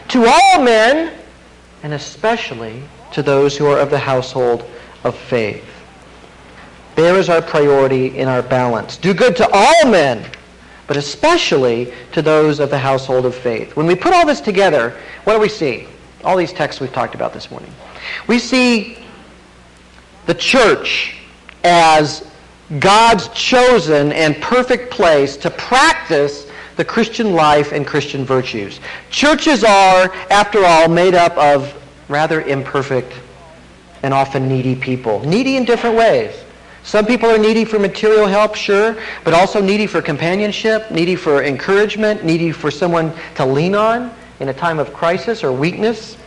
to 0.09 0.25
all 0.25 0.61
men, 0.61 1.13
and 1.83 1.93
especially 1.93 2.83
to 3.13 3.23
those 3.23 3.57
who 3.57 3.65
are 3.67 3.79
of 3.79 3.89
the 3.89 3.99
household 3.99 4.69
of 5.05 5.17
faith. 5.17 5.63
There 6.95 7.15
is 7.15 7.29
our 7.29 7.41
priority 7.41 8.17
in 8.17 8.27
our 8.27 8.41
balance. 8.41 8.97
Do 8.97 9.13
good 9.13 9.35
to 9.37 9.49
all 9.51 9.89
men, 9.89 10.29
but 10.87 10.97
especially 10.97 11.93
to 12.11 12.21
those 12.21 12.59
of 12.59 12.69
the 12.69 12.77
household 12.77 13.25
of 13.25 13.33
faith. 13.33 13.75
When 13.75 13.87
we 13.87 13.95
put 13.95 14.13
all 14.13 14.25
this 14.25 14.41
together, 14.41 14.95
what 15.23 15.33
do 15.33 15.39
we 15.39 15.49
see? 15.49 15.87
All 16.23 16.37
these 16.37 16.53
texts 16.53 16.81
we've 16.81 16.93
talked 16.93 17.15
about 17.15 17.33
this 17.33 17.49
morning. 17.49 17.73
We 18.27 18.37
see 18.37 19.02
the 20.25 20.33
church 20.33 21.15
as 21.63 22.25
God's 22.79 23.27
chosen 23.29 24.11
and 24.11 24.35
perfect 24.41 24.91
place 24.91 25.37
to 25.37 25.49
practice 25.49 26.47
the 26.75 26.85
Christian 26.85 27.33
life 27.33 27.71
and 27.71 27.85
Christian 27.85 28.25
virtues. 28.25 28.79
Churches 29.09 29.63
are, 29.63 30.13
after 30.29 30.65
all, 30.65 30.87
made 30.87 31.13
up 31.13 31.37
of 31.37 31.73
rather 32.09 32.41
imperfect 32.41 33.13
and 34.01 34.13
often 34.13 34.47
needy 34.47 34.75
people. 34.75 35.23
Needy 35.25 35.55
in 35.55 35.65
different 35.65 35.95
ways. 35.95 36.33
Some 36.83 37.05
people 37.05 37.29
are 37.29 37.37
needy 37.37 37.63
for 37.63 37.79
material 37.79 38.27
help, 38.27 38.55
sure, 38.55 38.97
but 39.23 39.33
also 39.33 39.61
needy 39.61 39.87
for 39.87 40.01
companionship, 40.01 40.91
needy 40.91 41.15
for 41.15 41.43
encouragement, 41.43 42.25
needy 42.25 42.51
for 42.51 42.69
someone 42.69 43.13
to 43.35 43.45
lean 43.45 43.73
on 43.73 44.13
in 44.41 44.49
a 44.49 44.53
time 44.53 44.79
of 44.79 44.93
crisis 44.93 45.43
or 45.43 45.53
weakness. 45.53 46.17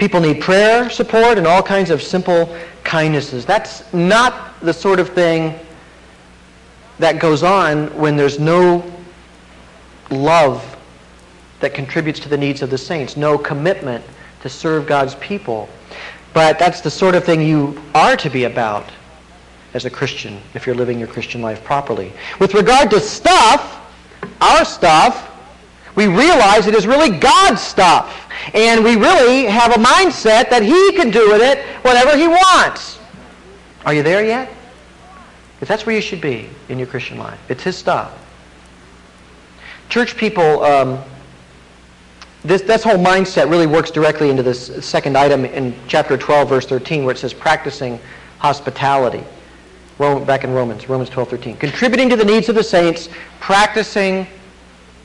People 0.00 0.20
need 0.20 0.40
prayer 0.40 0.88
support 0.88 1.36
and 1.36 1.46
all 1.46 1.62
kinds 1.62 1.90
of 1.90 2.02
simple 2.02 2.56
kindnesses. 2.84 3.44
That's 3.44 3.84
not 3.92 4.58
the 4.60 4.72
sort 4.72 4.98
of 4.98 5.10
thing 5.10 5.60
that 6.98 7.20
goes 7.20 7.42
on 7.42 7.88
when 7.98 8.16
there's 8.16 8.38
no 8.38 8.82
love 10.10 10.64
that 11.60 11.74
contributes 11.74 12.18
to 12.20 12.30
the 12.30 12.36
needs 12.38 12.62
of 12.62 12.70
the 12.70 12.78
saints, 12.78 13.18
no 13.18 13.36
commitment 13.36 14.02
to 14.40 14.48
serve 14.48 14.86
God's 14.86 15.16
people. 15.16 15.68
But 16.32 16.58
that's 16.58 16.80
the 16.80 16.90
sort 16.90 17.14
of 17.14 17.22
thing 17.22 17.42
you 17.42 17.78
are 17.94 18.16
to 18.16 18.30
be 18.30 18.44
about 18.44 18.90
as 19.74 19.84
a 19.84 19.90
Christian 19.90 20.40
if 20.54 20.64
you're 20.64 20.74
living 20.74 20.98
your 20.98 21.08
Christian 21.08 21.42
life 21.42 21.62
properly. 21.62 22.10
With 22.38 22.54
regard 22.54 22.90
to 22.92 23.00
stuff, 23.00 23.86
our 24.40 24.64
stuff, 24.64 25.29
we 26.00 26.06
realize 26.06 26.66
it 26.66 26.74
is 26.74 26.86
really 26.86 27.10
God's 27.10 27.60
stuff. 27.60 28.26
And 28.54 28.82
we 28.82 28.96
really 28.96 29.44
have 29.44 29.72
a 29.72 29.78
mindset 29.78 30.48
that 30.48 30.62
he 30.62 30.92
can 30.92 31.10
do 31.10 31.28
with 31.28 31.42
it 31.42 31.62
whatever 31.84 32.16
he 32.16 32.26
wants. 32.26 32.98
Are 33.84 33.92
you 33.92 34.02
there 34.02 34.24
yet? 34.24 34.50
Because 35.54 35.68
that's 35.68 35.84
where 35.84 35.94
you 35.94 36.00
should 36.00 36.22
be 36.22 36.48
in 36.70 36.78
your 36.78 36.86
Christian 36.86 37.18
life. 37.18 37.38
It's 37.50 37.62
his 37.62 37.76
stuff. 37.76 38.16
Church 39.90 40.16
people, 40.16 40.62
um, 40.62 41.02
this, 42.44 42.62
this 42.62 42.82
whole 42.82 42.96
mindset 42.96 43.50
really 43.50 43.66
works 43.66 43.90
directly 43.90 44.30
into 44.30 44.42
this 44.42 44.82
second 44.82 45.18
item 45.18 45.44
in 45.44 45.74
chapter 45.86 46.16
12, 46.16 46.48
verse 46.48 46.64
13, 46.64 47.04
where 47.04 47.14
it 47.14 47.18
says 47.18 47.34
practicing 47.34 48.00
hospitality. 48.38 49.22
back 49.98 50.44
in 50.44 50.52
Romans, 50.52 50.88
Romans 50.88 51.10
12, 51.10 51.28
13. 51.28 51.56
Contributing 51.58 52.08
to 52.08 52.16
the 52.16 52.24
needs 52.24 52.48
of 52.48 52.54
the 52.54 52.64
saints, 52.64 53.10
practicing 53.38 54.26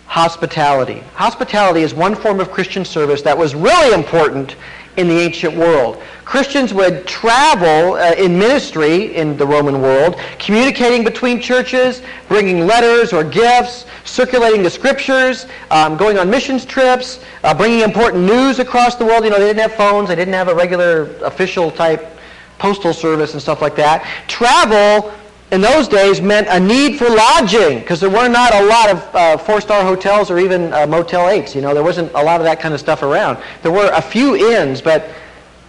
hospitality. 0.07 0.99
Hospitality 1.13 1.81
is 1.81 1.93
one 1.93 2.15
form 2.15 2.39
of 2.39 2.51
Christian 2.51 2.85
service 2.85 3.21
that 3.23 3.37
was 3.37 3.55
really 3.55 3.93
important 3.93 4.55
in 4.97 5.07
the 5.07 5.19
ancient 5.19 5.55
world. 5.55 6.01
Christians 6.23 6.73
would 6.73 7.05
travel 7.05 7.93
uh, 7.95 8.13
in 8.17 8.37
ministry 8.37 9.15
in 9.15 9.37
the 9.37 9.45
Roman 9.45 9.81
world, 9.81 10.15
communicating 10.39 11.03
between 11.03 11.41
churches, 11.41 12.01
bringing 12.27 12.65
letters 12.65 13.13
or 13.13 13.23
gifts, 13.23 13.85
circulating 14.05 14.63
the 14.63 14.69
scriptures, 14.69 15.47
um, 15.69 15.97
going 15.97 16.17
on 16.17 16.29
missions 16.29 16.65
trips, 16.65 17.19
uh, 17.43 17.53
bringing 17.53 17.81
important 17.81 18.23
news 18.23 18.59
across 18.59 18.95
the 18.95 19.05
world. 19.05 19.23
You 19.23 19.31
know, 19.31 19.39
they 19.39 19.47
didn't 19.47 19.69
have 19.69 19.75
phones, 19.75 20.09
they 20.09 20.15
didn't 20.15 20.33
have 20.33 20.47
a 20.47 20.55
regular 20.55 21.03
official 21.23 21.71
type 21.71 22.17
postal 22.57 22.93
service 22.93 23.33
and 23.33 23.41
stuff 23.41 23.61
like 23.61 23.75
that. 23.75 24.07
Travel 24.27 25.13
in 25.51 25.61
those 25.61 25.87
days 25.87 26.21
meant 26.21 26.47
a 26.49 26.59
need 26.59 26.97
for 26.97 27.07
lodging 27.07 27.79
because 27.79 27.99
there 27.99 28.09
were 28.09 28.27
not 28.27 28.53
a 28.55 28.65
lot 28.65 28.89
of 28.89 29.15
uh, 29.15 29.37
four-star 29.37 29.83
hotels 29.83 30.31
or 30.31 30.39
even 30.39 30.73
uh, 30.73 30.87
Motel 30.87 31.25
8s. 31.25 31.53
You 31.53 31.61
know, 31.61 31.73
there 31.73 31.83
wasn't 31.83 32.11
a 32.13 32.23
lot 32.23 32.39
of 32.39 32.45
that 32.45 32.59
kind 32.59 32.73
of 32.73 32.79
stuff 32.79 33.03
around. 33.03 33.37
There 33.61 33.71
were 33.71 33.89
a 33.93 34.01
few 34.01 34.35
inns, 34.35 34.81
but 34.81 35.09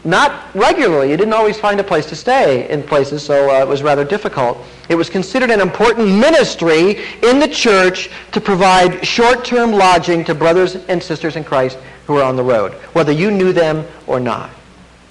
not 0.02 0.54
regularly. 0.54 1.10
You 1.10 1.16
didn't 1.16 1.34
always 1.34 1.58
find 1.58 1.78
a 1.80 1.84
place 1.84 2.06
to 2.06 2.16
stay 2.16 2.68
in 2.70 2.82
places, 2.82 3.22
so 3.22 3.50
uh, 3.50 3.62
it 3.62 3.68
was 3.68 3.82
rather 3.82 4.04
difficult. 4.04 4.58
It 4.88 4.94
was 4.94 5.10
considered 5.10 5.50
an 5.50 5.60
important 5.60 6.08
ministry 6.08 7.04
in 7.22 7.38
the 7.38 7.48
church 7.48 8.08
to 8.32 8.40
provide 8.40 9.04
short-term 9.06 9.72
lodging 9.72 10.24
to 10.24 10.34
brothers 10.34 10.76
and 10.76 11.02
sisters 11.02 11.36
in 11.36 11.44
Christ 11.44 11.76
who 12.06 12.14
were 12.14 12.22
on 12.22 12.36
the 12.36 12.44
road, 12.44 12.72
whether 12.94 13.12
you 13.12 13.30
knew 13.30 13.52
them 13.52 13.84
or 14.06 14.20
not. 14.20 14.50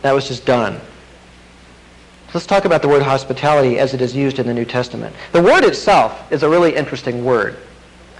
That 0.01 0.13
was 0.13 0.27
just 0.27 0.45
done. 0.45 0.79
Let's 2.35 2.45
talk 2.45 2.65
about 2.65 2.81
the 2.81 2.89
word 2.89 3.01
hospitality 3.01 3.79
as 3.79 3.93
it 3.93 4.01
is 4.01 4.13
used 4.13 4.39
in 4.39 4.45
the 4.45 4.53
New 4.53 4.65
Testament. 4.65 5.15
The 5.31 5.41
word 5.41 5.63
itself 5.63 6.29
is 6.33 6.43
a 6.43 6.49
really 6.49 6.75
interesting 6.75 7.23
word. 7.23 7.55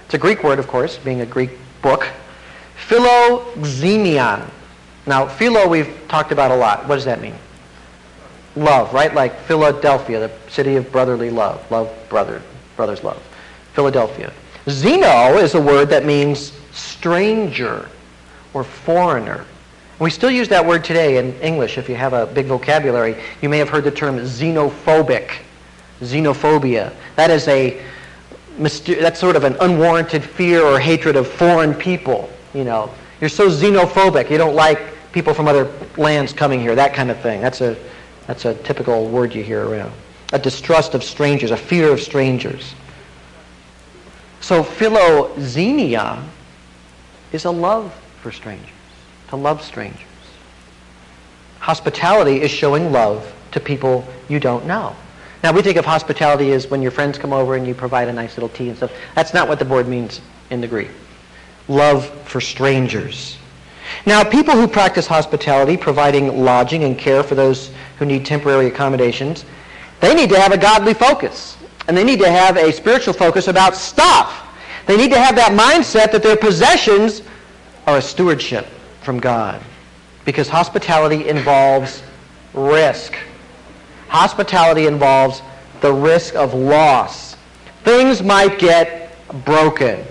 It's 0.06 0.14
a 0.14 0.18
Greek 0.18 0.42
word, 0.42 0.58
of 0.58 0.66
course, 0.66 0.96
being 0.96 1.20
a 1.20 1.26
Greek 1.26 1.50
book. 1.82 2.08
Philoxenion. 2.88 4.48
Now, 5.04 5.28
philo 5.28 5.68
we've 5.68 5.94
talked 6.08 6.32
about 6.32 6.50
a 6.50 6.56
lot. 6.56 6.88
What 6.88 6.94
does 6.94 7.04
that 7.04 7.20
mean? 7.20 7.34
Love, 8.56 8.94
right? 8.94 9.14
Like 9.14 9.38
Philadelphia, 9.40 10.18
the 10.18 10.50
city 10.50 10.76
of 10.76 10.90
brotherly 10.90 11.28
love. 11.28 11.70
Love, 11.70 11.94
brother, 12.08 12.40
brother's 12.74 13.04
love. 13.04 13.22
Philadelphia. 13.74 14.32
Xeno 14.64 15.38
is 15.42 15.54
a 15.54 15.60
word 15.60 15.90
that 15.90 16.06
means 16.06 16.52
stranger 16.72 17.86
or 18.54 18.64
foreigner. 18.64 19.44
We 19.98 20.10
still 20.10 20.30
use 20.30 20.48
that 20.48 20.64
word 20.64 20.84
today 20.84 21.16
in 21.16 21.34
English 21.40 21.78
if 21.78 21.88
you 21.88 21.94
have 21.94 22.12
a 22.12 22.26
big 22.26 22.46
vocabulary. 22.46 23.16
You 23.40 23.48
may 23.48 23.58
have 23.58 23.70
heard 23.70 23.84
the 23.84 23.90
term 23.90 24.18
xenophobic, 24.18 25.30
xenophobia. 26.00 26.92
That 27.16 27.30
is 27.30 27.48
a 27.48 27.82
that's 28.58 29.18
sort 29.18 29.36
of 29.36 29.44
an 29.44 29.56
unwarranted 29.60 30.24
fear 30.24 30.62
or 30.62 30.78
hatred 30.78 31.16
of 31.16 31.28
foreign 31.28 31.74
people, 31.74 32.30
you 32.54 32.64
know. 32.64 32.90
You're 33.20 33.30
so 33.30 33.48
xenophobic, 33.48 34.30
you 34.30 34.38
don't 34.38 34.54
like 34.54 34.80
people 35.12 35.34
from 35.34 35.48
other 35.48 35.70
lands 35.96 36.32
coming 36.32 36.60
here, 36.60 36.74
that 36.74 36.94
kind 36.94 37.10
of 37.10 37.18
thing. 37.20 37.40
That's 37.40 37.60
a 37.60 37.76
that's 38.26 38.44
a 38.44 38.54
typical 38.54 39.08
word 39.08 39.34
you 39.34 39.42
hear 39.42 39.66
around. 39.66 39.92
A 40.32 40.38
distrust 40.38 40.94
of 40.94 41.04
strangers, 41.04 41.52
a 41.52 41.56
fear 41.56 41.92
of 41.92 42.00
strangers. 42.00 42.74
So 44.40 44.62
philoxenia 44.62 46.22
is 47.32 47.44
a 47.46 47.50
love 47.50 47.94
for 48.20 48.32
strangers, 48.32 48.68
to 49.28 49.36
love 49.36 49.62
strangers. 49.62 50.00
Hospitality 51.60 52.42
is 52.42 52.50
showing 52.50 52.92
love 52.92 53.32
to 53.52 53.60
people 53.60 54.06
you 54.28 54.38
don't 54.38 54.66
know. 54.66 54.94
Now, 55.42 55.52
we 55.52 55.62
think 55.62 55.76
of 55.76 55.84
hospitality 55.84 56.52
as 56.52 56.68
when 56.68 56.82
your 56.82 56.90
friends 56.90 57.18
come 57.18 57.32
over 57.32 57.56
and 57.56 57.66
you 57.66 57.74
provide 57.74 58.08
a 58.08 58.12
nice 58.12 58.36
little 58.36 58.48
tea 58.48 58.68
and 58.68 58.76
stuff. 58.76 58.92
That's 59.14 59.34
not 59.34 59.48
what 59.48 59.58
the 59.58 59.64
word 59.64 59.86
means 59.86 60.20
in 60.50 60.60
the 60.60 60.68
Greek. 60.68 60.90
Love 61.68 62.08
for 62.28 62.40
strangers. 62.40 63.36
Now, 64.04 64.24
people 64.24 64.54
who 64.54 64.66
practice 64.66 65.06
hospitality, 65.06 65.76
providing 65.76 66.44
lodging 66.44 66.84
and 66.84 66.98
care 66.98 67.22
for 67.22 67.34
those 67.34 67.70
who 67.98 68.04
need 68.04 68.24
temporary 68.24 68.66
accommodations, 68.66 69.44
they 70.00 70.14
need 70.14 70.30
to 70.30 70.40
have 70.40 70.52
a 70.52 70.58
godly 70.58 70.94
focus. 70.94 71.56
And 71.88 71.96
they 71.96 72.04
need 72.04 72.18
to 72.20 72.30
have 72.30 72.56
a 72.56 72.72
spiritual 72.72 73.14
focus 73.14 73.48
about 73.48 73.76
stuff. 73.76 74.48
They 74.86 74.96
need 74.96 75.10
to 75.10 75.18
have 75.18 75.36
that 75.36 75.52
mindset 75.52 76.12
that 76.12 76.22
their 76.22 76.36
possessions 76.36 77.22
are 77.86 77.98
a 77.98 78.02
stewardship 78.02 78.66
from 79.06 79.20
God. 79.20 79.62
Because 80.26 80.48
hospitality 80.48 81.28
involves 81.28 82.02
risk. 82.52 83.16
Hospitality 84.08 84.86
involves 84.86 85.40
the 85.80 85.92
risk 85.92 86.34
of 86.34 86.52
loss. 86.52 87.36
Things 87.84 88.22
might 88.22 88.58
get 88.58 89.16
broken. 89.44 90.04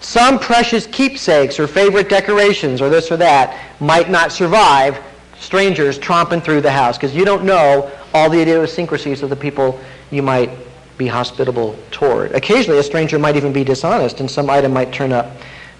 Some 0.00 0.40
precious 0.40 0.86
keepsakes 0.88 1.60
or 1.60 1.68
favorite 1.68 2.08
decorations 2.08 2.82
or 2.82 2.90
this 2.90 3.12
or 3.12 3.16
that 3.18 3.56
might 3.80 4.10
not 4.10 4.32
survive 4.32 4.98
strangers 5.38 5.98
tromping 5.98 6.42
through 6.42 6.60
the 6.60 6.70
house 6.70 6.96
because 6.96 7.14
you 7.14 7.24
don't 7.24 7.44
know 7.44 7.90
all 8.12 8.28
the 8.28 8.40
idiosyncrasies 8.40 9.22
of 9.22 9.30
the 9.30 9.36
people 9.36 9.80
you 10.10 10.22
might 10.22 10.50
be 10.98 11.06
hospitable 11.06 11.76
toward. 11.92 12.32
Occasionally, 12.32 12.78
a 12.80 12.82
stranger 12.82 13.18
might 13.18 13.36
even 13.36 13.52
be 13.52 13.62
dishonest 13.62 14.18
and 14.18 14.28
some 14.28 14.50
item 14.50 14.72
might 14.72 14.92
turn 14.92 15.12
up 15.12 15.30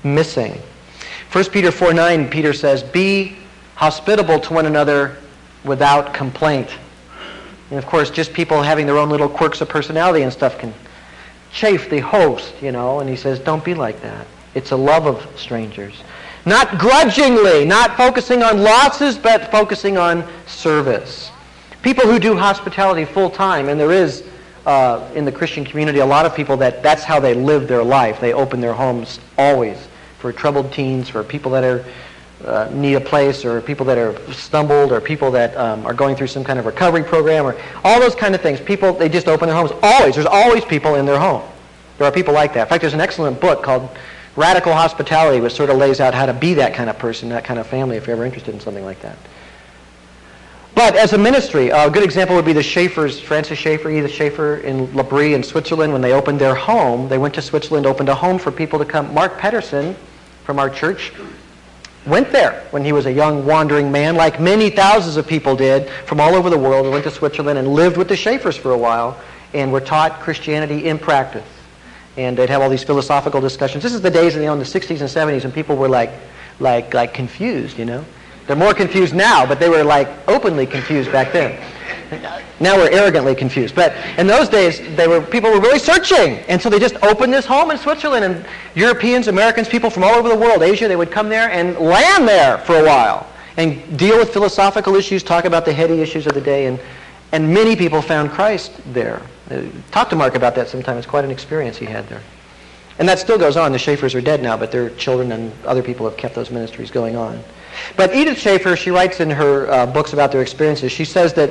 missing. 0.05 0.61
1 1.32 1.44
Peter 1.46 1.70
4 1.70 1.94
9, 1.94 2.28
Peter 2.28 2.52
says, 2.52 2.82
Be 2.82 3.38
hospitable 3.74 4.38
to 4.38 4.52
one 4.52 4.66
another 4.66 5.16
without 5.64 6.12
complaint. 6.12 6.68
And 7.70 7.78
of 7.78 7.86
course, 7.86 8.10
just 8.10 8.34
people 8.34 8.60
having 8.60 8.84
their 8.84 8.98
own 8.98 9.08
little 9.08 9.30
quirks 9.30 9.62
of 9.62 9.68
personality 9.70 10.24
and 10.24 10.32
stuff 10.32 10.58
can 10.58 10.74
chafe 11.50 11.88
the 11.88 12.00
host, 12.00 12.52
you 12.60 12.70
know, 12.70 13.00
and 13.00 13.08
he 13.08 13.16
says, 13.16 13.38
don't 13.38 13.64
be 13.64 13.72
like 13.72 14.02
that. 14.02 14.26
It's 14.54 14.72
a 14.72 14.76
love 14.76 15.06
of 15.06 15.26
strangers. 15.38 16.02
Not 16.44 16.78
grudgingly, 16.78 17.64
not 17.64 17.96
focusing 17.96 18.42
on 18.42 18.62
losses, 18.62 19.16
but 19.16 19.50
focusing 19.50 19.96
on 19.96 20.28
service. 20.46 21.30
People 21.80 22.04
who 22.04 22.18
do 22.18 22.36
hospitality 22.36 23.06
full 23.06 23.30
time, 23.30 23.70
and 23.70 23.80
there 23.80 23.92
is 23.92 24.22
uh, 24.66 25.08
in 25.14 25.24
the 25.24 25.32
Christian 25.32 25.64
community 25.64 26.00
a 26.00 26.06
lot 26.06 26.26
of 26.26 26.34
people 26.34 26.58
that 26.58 26.82
that's 26.82 27.04
how 27.04 27.18
they 27.18 27.32
live 27.32 27.68
their 27.68 27.82
life. 27.82 28.20
They 28.20 28.34
open 28.34 28.60
their 28.60 28.74
homes 28.74 29.18
always 29.38 29.88
for 30.22 30.32
troubled 30.32 30.72
teens, 30.72 31.08
for 31.08 31.24
people 31.24 31.50
that 31.50 31.64
are 31.64 31.85
uh, 32.46 32.70
need 32.72 32.94
a 32.94 33.00
place, 33.00 33.44
or 33.44 33.61
people 33.61 33.85
that 33.87 33.98
are 33.98 34.16
stumbled, 34.32 34.92
or 34.92 35.00
people 35.00 35.32
that 35.32 35.56
um, 35.56 35.85
are 35.85 35.92
going 35.92 36.14
through 36.16 36.28
some 36.28 36.44
kind 36.44 36.58
of 36.58 36.64
recovery 36.64 37.02
program, 37.02 37.44
or 37.44 37.56
all 37.85 38.00
those 38.00 38.14
kind 38.14 38.35
of 38.35 38.40
things. 38.40 38.61
People, 38.61 38.92
they 38.92 39.08
just 39.08 39.28
open 39.28 39.48
their 39.48 39.56
homes. 39.56 39.72
Always. 39.82 40.14
There's 40.14 40.26
always 40.26 40.64
people 40.64 40.94
in 40.94 41.06
their 41.06 41.18
home. 41.18 41.42
There 41.98 42.06
are 42.06 42.12
people 42.12 42.32
like 42.32 42.54
that. 42.54 42.62
In 42.62 42.68
fact, 42.68 42.80
there's 42.82 42.94
an 42.94 43.00
excellent 43.00 43.40
book 43.40 43.62
called 43.62 43.88
Radical 44.37 44.72
Hospitality, 44.72 45.40
which 45.40 45.52
sort 45.52 45.70
of 45.70 45.76
lays 45.76 46.00
out 46.00 46.14
how 46.14 46.26
to 46.26 46.32
be 46.32 46.54
that 46.54 46.72
kind 46.72 46.88
of 46.88 46.98
person, 46.98 47.28
that 47.30 47.44
kind 47.44 47.58
of 47.58 47.66
family, 47.66 47.96
if 47.96 48.06
you're 48.06 48.16
ever 48.16 48.24
interested 48.24 48.54
in 48.54 48.61
something 48.61 48.85
like 48.85 49.00
that. 49.02 49.18
But 50.74 50.96
as 50.96 51.12
a 51.12 51.18
ministry, 51.18 51.68
a 51.68 51.90
good 51.90 52.02
example 52.02 52.35
would 52.37 52.46
be 52.46 52.54
the 52.54 52.62
Schaeffer's, 52.62 53.20
Francis 53.20 53.58
Schaeffer, 53.58 53.90
Edith 53.90 54.11
Schaeffer 54.11 54.56
in 54.56 54.96
L'Abri 54.96 55.35
in 55.35 55.42
Switzerland. 55.42 55.92
When 55.92 56.00
they 56.00 56.12
opened 56.12 56.38
their 56.40 56.54
home, 56.54 57.08
they 57.08 57.18
went 57.18 57.35
to 57.35 57.42
Switzerland, 57.42 57.85
opened 57.85 58.08
a 58.08 58.14
home 58.14 58.38
for 58.38 58.50
people 58.50 58.78
to 58.78 58.85
come. 58.85 59.12
Mark 59.12 59.37
Pedersen 59.38 59.94
from 60.44 60.59
our 60.59 60.70
church 60.70 61.12
went 62.07 62.33
there 62.33 62.66
when 62.70 62.85
he 62.85 62.92
was 62.92 63.07
a 63.07 63.12
young 63.12 63.46
wandering 63.46 63.92
man, 63.92 64.16
like 64.16 64.40
many 64.40 64.70
thousands 64.70 65.16
of 65.16 65.26
people 65.26 65.55
did 65.55 65.88
from 66.07 66.20
all 66.20 66.35
over 66.35 66.50
the 66.50 66.59
world, 66.59 66.90
went 66.90 67.05
to 67.05 67.11
Switzerland 67.11 67.59
and 67.59 67.68
lived 67.68 67.96
with 67.96 68.09
the 68.09 68.16
Schaeffers 68.16 68.59
for 68.59 68.72
a 68.72 68.78
while 68.78 69.20
and 69.55 69.72
were 69.72 69.81
taught 69.81 70.20
Christianity 70.20 70.87
in 70.87 70.98
practice. 70.98 71.46
And 72.16 72.37
they'd 72.37 72.50
have 72.50 72.61
all 72.61 72.68
these 72.68 72.85
philosophical 72.85 73.40
discussions. 73.40 73.83
This 73.83 73.94
is 73.94 74.00
the 74.00 74.11
days, 74.11 74.35
you 74.35 74.42
know, 74.42 74.52
in 74.52 74.59
the 74.59 74.64
60s 74.64 75.00
and 75.00 75.09
70s 75.09 75.44
when 75.44 75.52
people 75.52 75.76
were 75.76 75.88
like, 75.88 76.11
like, 76.61 76.92
like 76.92 77.14
confused, 77.14 77.78
you 77.78 77.85
know. 77.85 78.05
They're 78.46 78.57
more 78.57 78.74
confused 78.74 79.14
now, 79.14 79.46
but 79.46 79.61
they 79.61 79.68
were 79.68 79.85
like 79.85 80.09
openly 80.28 80.66
confused 80.66 81.12
back 81.12 81.33
then. 81.33 81.59
Now 82.61 82.77
we're 82.77 82.90
arrogantly 82.90 83.35
confused. 83.35 83.75
But 83.75 83.94
in 84.18 84.27
those 84.27 84.48
days, 84.48 84.81
they 84.96 85.09
were, 85.09 85.20
people 85.20 85.51
were 85.51 85.61
really 85.61 85.79
searching. 85.79 86.38
And 86.48 86.61
so 86.61 86.68
they 86.68 86.79
just 86.79 86.96
opened 87.03 87.33
this 87.33 87.46
home 87.46 87.70
in 87.70 87.79
Switzerland. 87.79 88.25
And 88.25 88.46
Europeans, 88.75 89.29
Americans, 89.29 89.68
people 89.68 89.90
from 89.90 90.05
all 90.05 90.14
over 90.14 90.29
the 90.29 90.37
world, 90.37 90.62
Asia, 90.62 90.88
they 90.88 90.96
would 90.96 91.11
come 91.11 91.29
there 91.29 91.51
and 91.51 91.77
land 91.79 92.29
there 92.29 92.59
for 92.59 92.77
a 92.77 92.85
while 92.85 93.27
and 93.57 93.98
deal 93.98 94.18
with 94.18 94.33
philosophical 94.33 94.94
issues, 94.94 95.22
talk 95.22 95.44
about 95.44 95.64
the 95.64 95.72
heady 95.72 96.01
issues 96.01 96.27
of 96.27 96.35
the 96.35 96.40
day. 96.40 96.66
And, 96.66 96.81
and 97.33 97.53
many 97.53 97.77
people 97.77 98.03
found 98.03 98.31
Christ 98.31 98.72
there. 98.92 99.22
Uh, 99.51 99.62
talk 99.90 100.09
to 100.11 100.16
Mark 100.16 100.35
about 100.35 100.55
that 100.55 100.68
sometime. 100.68 100.96
It's 100.96 101.07
quite 101.07 101.25
an 101.25 101.31
experience 101.31 101.77
he 101.77 101.87
had 101.87 102.09
there. 102.09 102.22
And 102.98 103.09
that 103.09 103.18
still 103.18 103.38
goes 103.38 103.57
on. 103.57 103.72
The 103.72 103.79
Schaeffers 103.79 104.14
are 104.14 104.20
dead 104.20 104.42
now, 104.42 104.57
but 104.57 104.70
their 104.70 104.90
children 104.90 105.33
and 105.33 105.53
other 105.64 105.83
people 105.83 106.09
have 106.09 106.16
kept 106.16 106.35
those 106.35 106.51
ministries 106.51 106.90
going 106.90 107.16
on. 107.16 107.42
But 107.96 108.14
Edith 108.14 108.38
Schaeffer, 108.38 108.77
she 108.77 108.90
writes 108.90 109.20
in 109.20 109.31
her 109.31 109.70
uh, 109.70 109.87
books 109.87 110.12
about 110.12 110.31
their 110.31 110.42
experiences, 110.42 110.92
she 110.92 111.05
says 111.05 111.33
that 111.35 111.51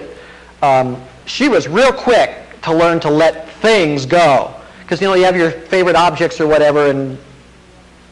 um, 0.62 1.02
she 1.26 1.50
was 1.50 1.68
real 1.68 1.92
quick 1.92 2.38
to 2.64 2.74
learn 2.74 3.00
to 3.02 3.10
let 3.10 3.50
things 3.54 4.06
go. 4.06 4.54
Because, 4.82 5.02
you 5.02 5.08
know, 5.08 5.14
you 5.14 5.24
have 5.24 5.38
your 5.38 5.52
favorite 5.52 5.96
objects 5.96 6.40
or 6.40 6.48
whatever, 6.48 6.88
and 6.88 7.18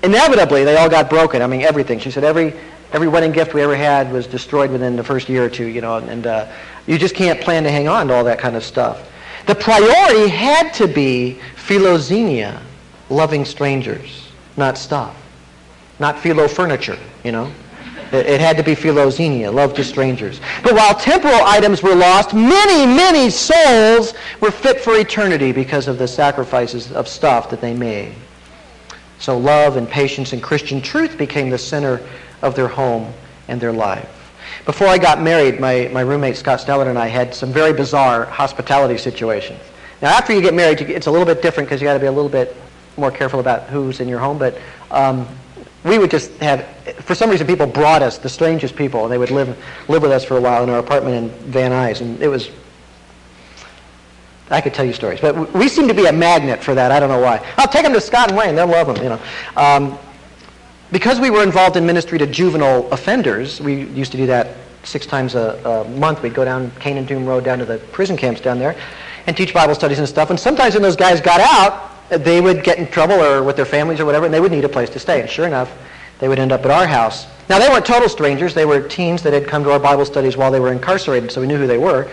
inevitably 0.04 0.64
they 0.64 0.78
all 0.78 0.90
got 0.90 1.10
broken. 1.10 1.42
I 1.42 1.48
mean, 1.48 1.62
everything. 1.62 2.00
She 2.00 2.12
said 2.12 2.24
every, 2.24 2.54
every 2.94 3.08
wedding 3.08 3.32
gift 3.32 3.54
we 3.54 3.62
ever 3.62 3.76
had 3.76 4.12
was 4.12 4.28
destroyed 4.28 4.72
within 4.72 4.96
the 4.96 5.04
first 5.04 5.30
year 5.30 5.46
or 5.46 5.50
two, 5.50 5.66
you 5.66 5.82
know, 5.82 5.98
and 5.98 6.26
uh, 6.26 6.52
you 6.88 6.98
just 6.98 7.16
can't 7.16 7.40
plan 7.42 7.64
to 7.64 7.72
hang 7.72 7.88
on 7.88 8.08
to 8.08 8.14
all 8.14 8.24
that 8.24 8.40
kind 8.40 8.56
of 8.56 8.64
stuff. 8.64 9.12
The 9.46 9.56
priority 9.56 10.30
had 10.30 10.74
to 10.76 10.88
be 10.88 11.40
philoxenia, 11.56 12.62
loving 13.10 13.46
strangers, 13.46 14.30
not 14.58 14.78
stuff. 14.78 15.16
Not 16.00 16.18
philo 16.18 16.48
furniture, 16.48 16.98
you 17.26 17.34
know. 17.34 17.52
It 18.12 18.42
had 18.42 18.58
to 18.58 18.64
be 18.64 18.74
philoxenia, 18.74 19.54
love 19.54 19.74
to 19.76 19.84
strangers. 19.84 20.40
But 20.64 20.74
while 20.74 20.96
temporal 20.96 21.42
items 21.44 21.84
were 21.84 21.94
lost, 21.94 22.34
many, 22.34 22.86
many 22.86 23.30
souls 23.30 24.16
were 24.42 24.52
fit 24.52 24.82
for 24.82 24.98
eternity 24.98 25.52
because 25.52 25.88
of 25.88 26.00
the 26.00 26.08
sacrifices 26.08 26.92
of 26.92 27.08
stuff 27.08 27.50
that 27.52 27.62
they 27.62 27.74
made. 27.74 28.16
So 29.20 29.38
love 29.38 29.78
and 29.78 29.88
patience 29.88 30.34
and 30.34 30.42
Christian 30.42 30.82
truth 30.82 31.18
became 31.18 31.50
the 31.50 31.58
center 31.58 32.02
of 32.42 32.56
their 32.56 32.68
home 32.68 33.14
and 33.48 33.62
their 33.62 33.74
life. 33.74 34.10
Before 34.66 34.88
I 34.88 34.98
got 34.98 35.22
married, 35.22 35.60
my, 35.60 35.90
my 35.92 36.02
roommate 36.02 36.38
Scott 36.38 36.62
Stellar 36.62 36.90
and 36.90 36.98
I 36.98 37.08
had 37.08 37.36
some 37.36 37.52
very 37.52 37.74
bizarre 37.74 38.26
hospitality 38.26 38.98
situations. 38.98 39.60
Now, 40.02 40.18
after 40.18 40.34
you 40.34 40.42
get 40.42 40.54
married, 40.54 40.82
it's 40.82 41.08
a 41.08 41.12
little 41.12 41.26
bit 41.26 41.42
different 41.42 41.68
because 41.68 41.82
you 41.82 41.88
got 41.88 41.94
to 41.94 42.00
be 42.00 42.06
a 42.06 42.12
little 42.12 42.30
bit 42.30 42.56
more 42.98 43.12
careful 43.12 43.40
about 43.40 43.64
who's 43.64 44.00
in 44.00 44.08
your 44.08 44.20
home. 44.20 44.38
But 44.38 44.58
um, 44.92 45.28
we 45.84 45.98
would 45.98 46.12
just 46.12 46.32
have, 46.38 46.68
for 47.04 47.16
some 47.16 47.30
reason, 47.30 47.48
people 47.48 47.66
brought 47.66 48.02
us 48.02 48.18
the 48.18 48.30
strangest 48.30 48.76
people, 48.76 49.04
and 49.04 49.12
they 49.12 49.18
would 49.18 49.32
live 49.32 49.58
live 49.88 50.02
with 50.02 50.12
us 50.12 50.26
for 50.26 50.38
a 50.38 50.42
while 50.42 50.64
in 50.64 50.70
our 50.70 50.80
apartment 50.80 51.16
in 51.16 51.30
Van 51.52 51.72
Nuys, 51.72 52.02
and 52.02 52.22
it 52.22 52.28
was. 52.28 52.50
I 54.52 54.62
could 54.62 54.74
tell 54.74 54.86
you 54.86 54.94
stories, 54.94 55.22
but 55.22 55.54
we 55.54 55.70
seem 55.70 55.88
to 55.88 55.94
be 55.94 56.08
a 56.08 56.12
magnet 56.12 56.64
for 56.64 56.74
that. 56.74 56.92
I 56.92 57.00
don't 57.00 57.10
know 57.10 57.22
why. 57.22 57.46
I'll 57.58 57.68
take 57.68 57.84
them 57.84 57.94
to 57.94 58.02
Scott 58.02 58.30
and 58.30 58.38
Wayne; 58.38 58.56
they'll 58.56 58.68
love 58.68 58.88
them. 58.88 58.98
You 58.98 59.10
know, 59.10 59.22
um, 59.56 59.98
because 60.92 61.20
we 61.20 61.30
were 61.30 61.44
involved 61.44 61.78
in 61.78 61.86
ministry 61.86 62.18
to 62.18 62.28
juvenile 62.28 62.92
offenders, 62.92 63.62
we 63.62 63.86
used 63.86 64.12
to 64.12 64.18
do 64.18 64.26
that 64.26 64.58
six 64.84 65.06
times 65.06 65.36
a, 65.36 65.86
a 65.86 65.90
month. 65.98 66.24
We'd 66.24 66.34
go 66.34 66.44
down 66.44 66.72
Kanan 66.72 67.06
Dume 67.06 67.28
Road 67.28 67.44
down 67.44 67.60
to 67.60 67.66
the 67.66 67.78
prison 67.78 68.18
camps 68.18 68.42
down 68.42 68.60
there, 68.60 68.76
and 69.28 69.38
teach 69.38 69.54
Bible 69.54 69.76
studies 69.76 70.00
and 70.00 70.10
stuff. 70.10 70.30
And 70.30 70.40
sometimes 70.40 70.74
when 70.74 70.84
those 70.84 70.98
guys 70.98 71.22
got 71.22 71.40
out, 71.40 71.99
they 72.10 72.42
would 72.42 72.64
get 72.64 72.78
in 72.78 72.88
trouble 72.88 73.16
or 73.16 73.44
with 73.44 73.56
their 73.56 73.66
families 73.66 74.00
or 74.00 74.06
whatever, 74.06 74.26
and 74.26 74.34
they 74.34 74.40
would 74.40 74.52
need 74.52 74.66
a 74.66 74.70
place 74.70 74.90
to 74.92 75.00
stay. 75.00 75.22
And 75.22 75.30
sure 75.30 75.46
enough, 75.46 75.72
they 76.20 76.28
would 76.28 76.40
end 76.40 76.52
up 76.52 76.66
at 76.66 76.72
our 76.72 76.88
house. 76.88 77.28
Now, 77.50 77.60
they 77.60 77.70
weren't 77.70 77.86
total 77.86 78.10
strangers. 78.10 78.54
They 78.54 78.66
were 78.66 78.88
teens 78.88 79.24
that 79.24 79.34
had 79.34 79.48
come 79.48 79.64
to 79.64 79.72
our 79.72 79.80
Bible 79.80 80.06
studies 80.06 80.38
while 80.38 80.52
they 80.52 80.60
were 80.60 80.72
incarcerated, 80.72 81.32
so 81.32 81.42
we 81.42 81.48
knew 81.48 81.58
who 81.58 81.68
they 81.68 81.78
were. 81.78 82.10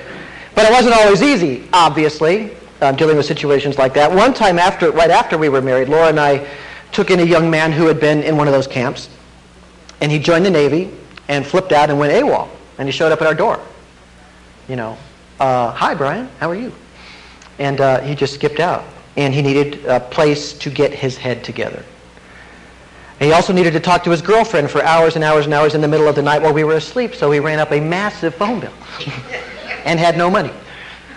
But 0.55 0.65
it 0.65 0.73
wasn't 0.73 0.95
always 0.95 1.23
easy, 1.23 1.69
obviously, 1.73 2.57
uh, 2.81 2.93
dealing 2.93 3.17
with 3.17 3.27
situations 3.27 3.79
like 3.79 3.93
that. 3.95 4.11
One 4.11 4.33
time, 4.33 4.59
after, 4.59 4.91
right 4.91 5.11
after 5.11 5.37
we 5.37 5.49
were 5.49 5.61
married, 5.61 5.89
Laura 5.89 6.09
and 6.09 6.21
I 6.21 6.47
took 6.93 7.11
in 7.11 7.21
a 7.21 7.25
young 7.25 7.51
man 7.51 7.73
who 7.73 7.87
had 7.87 8.01
been 8.01 8.23
in 8.23 8.37
one 8.37 8.47
of 8.47 8.55
those 8.55 8.67
camps, 8.67 9.11
and 10.01 10.11
he 10.11 10.19
joined 10.19 10.47
the 10.47 10.51
Navy, 10.51 10.91
and 11.29 11.45
flipped 11.45 11.73
out 11.73 11.91
and 11.91 11.99
went 11.99 12.13
AWOL. 12.13 12.49
And 12.79 12.89
he 12.89 12.93
showed 12.93 13.13
up 13.13 13.21
at 13.21 13.27
our 13.27 13.35
door. 13.35 13.61
You 14.69 14.77
know, 14.77 14.99
uh, 15.41 15.73
hi, 15.73 15.95
Brian, 15.95 16.29
how 16.39 16.51
are 16.51 16.55
you? 16.55 16.73
And 17.59 17.81
uh, 17.81 18.01
he 18.01 18.15
just 18.15 18.35
skipped 18.35 18.61
out. 18.61 18.85
And 19.17 19.33
he 19.33 19.43
needed 19.43 19.85
a 19.87 20.01
place 20.01 20.53
to 20.55 20.71
get 20.71 20.93
his 20.93 21.17
head 21.17 21.43
together. 21.43 21.85
And 23.19 23.29
he 23.29 23.33
also 23.33 23.53
needed 23.53 23.73
to 23.73 23.81
talk 23.81 24.05
to 24.05 24.11
his 24.11 24.21
girlfriend 24.21 24.71
for 24.71 24.83
hours 24.83 25.15
and 25.15 25.25
hours 25.25 25.47
and 25.47 25.55
hours 25.55 25.75
in 25.75 25.81
the 25.81 25.89
middle 25.89 26.07
of 26.07 26.15
the 26.15 26.23
night 26.23 26.43
while 26.43 26.53
we 26.53 26.65
were 26.65 26.75
asleep, 26.75 27.15
so 27.15 27.31
he 27.31 27.41
ran 27.41 27.59
up 27.59 27.73
a 27.73 27.81
massive 27.81 28.35
phone 28.35 28.61
bill 28.61 28.75
and 29.87 29.99
had 29.99 30.19
no 30.19 30.29
money. 30.31 30.53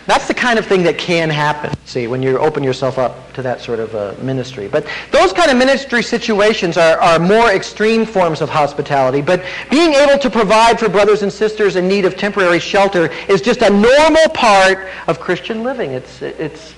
That's 0.09 0.27
the 0.27 0.33
kind 0.33 0.57
of 0.57 0.65
thing 0.65 0.81
that 0.83 0.97
can 0.97 1.29
happen, 1.29 1.71
see, 1.85 2.07
when 2.07 2.23
you 2.23 2.39
open 2.39 2.63
yourself 2.63 2.97
up 2.97 3.31
to 3.33 3.43
that 3.43 3.61
sort 3.61 3.79
of 3.79 3.93
uh, 3.93 4.15
ministry. 4.23 4.67
But 4.67 4.87
those 5.11 5.31
kind 5.31 5.51
of 5.51 5.57
ministry 5.57 6.01
situations 6.01 6.77
are, 6.77 6.99
are 6.99 7.19
more 7.19 7.51
extreme 7.51 8.07
forms 8.07 8.41
of 8.41 8.49
hospitality. 8.49 9.21
But 9.21 9.43
being 9.69 9.93
able 9.93 10.17
to 10.17 10.27
provide 10.27 10.79
for 10.79 10.89
brothers 10.89 11.21
and 11.21 11.31
sisters 11.31 11.75
in 11.75 11.87
need 11.87 12.05
of 12.05 12.17
temporary 12.17 12.57
shelter 12.57 13.11
is 13.27 13.39
just 13.39 13.61
a 13.61 13.69
normal 13.69 14.27
part 14.33 14.87
of 15.07 15.19
Christian 15.19 15.61
living. 15.61 15.91
It's, 15.91 16.23
it's 16.23 16.73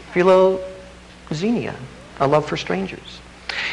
philoxenia, 1.31 1.75
a 2.19 2.27
love 2.27 2.45
for 2.45 2.57
strangers. 2.57 3.19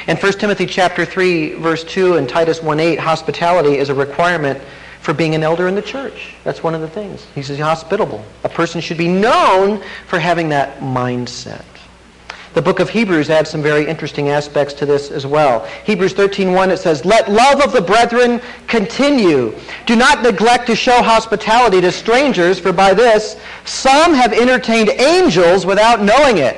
In 0.07 0.17
1 0.17 0.33
Timothy 0.33 0.67
chapter 0.67 1.05
3, 1.05 1.55
verse 1.55 1.85
2 1.85 2.17
and 2.17 2.29
Titus 2.29 2.61
1.8, 2.61 2.99
hospitality 2.99 3.77
is 3.77 3.89
a 3.89 3.95
requirement 3.95 4.61
for 5.01 5.15
being 5.15 5.35
an 5.35 5.43
elder 5.43 5.69
in 5.69 5.75
the 5.75 5.83
church. 5.83 6.35
That's 6.45 6.63
one 6.63 6.75
of 6.75 6.81
the 6.81 6.89
things. 6.89 7.27
He 7.35 7.43
says 7.43 7.59
hospitable. 7.59 8.25
A 8.45 8.49
person 8.49 8.81
should 8.81 8.99
be 8.99 9.09
known 9.09 9.83
for 10.07 10.19
having 10.19 10.49
that 10.49 10.81
mindset. 10.81 11.65
The 12.55 12.63
book 12.63 12.81
of 12.81 12.91
Hebrews 12.91 13.31
adds 13.31 13.51
some 13.51 13.63
very 13.63 13.87
interesting 13.87 14.31
aspects 14.31 14.75
to 14.75 14.87
this 14.87 15.11
as 15.11 15.27
well. 15.27 15.69
Hebrews 15.85 16.15
13:1 16.15 16.71
it 16.71 16.79
says, 16.79 17.05
"Let 17.05 17.31
love 17.31 17.61
of 17.61 17.73
the 17.73 17.81
brethren 17.81 18.41
continue. 18.67 19.55
Do 19.87 19.95
not 19.95 20.23
neglect 20.23 20.67
to 20.67 20.75
show 20.75 21.03
hospitality 21.03 21.81
to 21.83 21.93
strangers, 21.93 22.59
for 22.59 22.73
by 22.73 22.95
this 22.95 23.37
some 23.65 24.13
have 24.15 24.33
entertained 24.33 24.91
angels 24.99 25.67
without 25.67 26.03
knowing 26.03 26.39
it." 26.39 26.57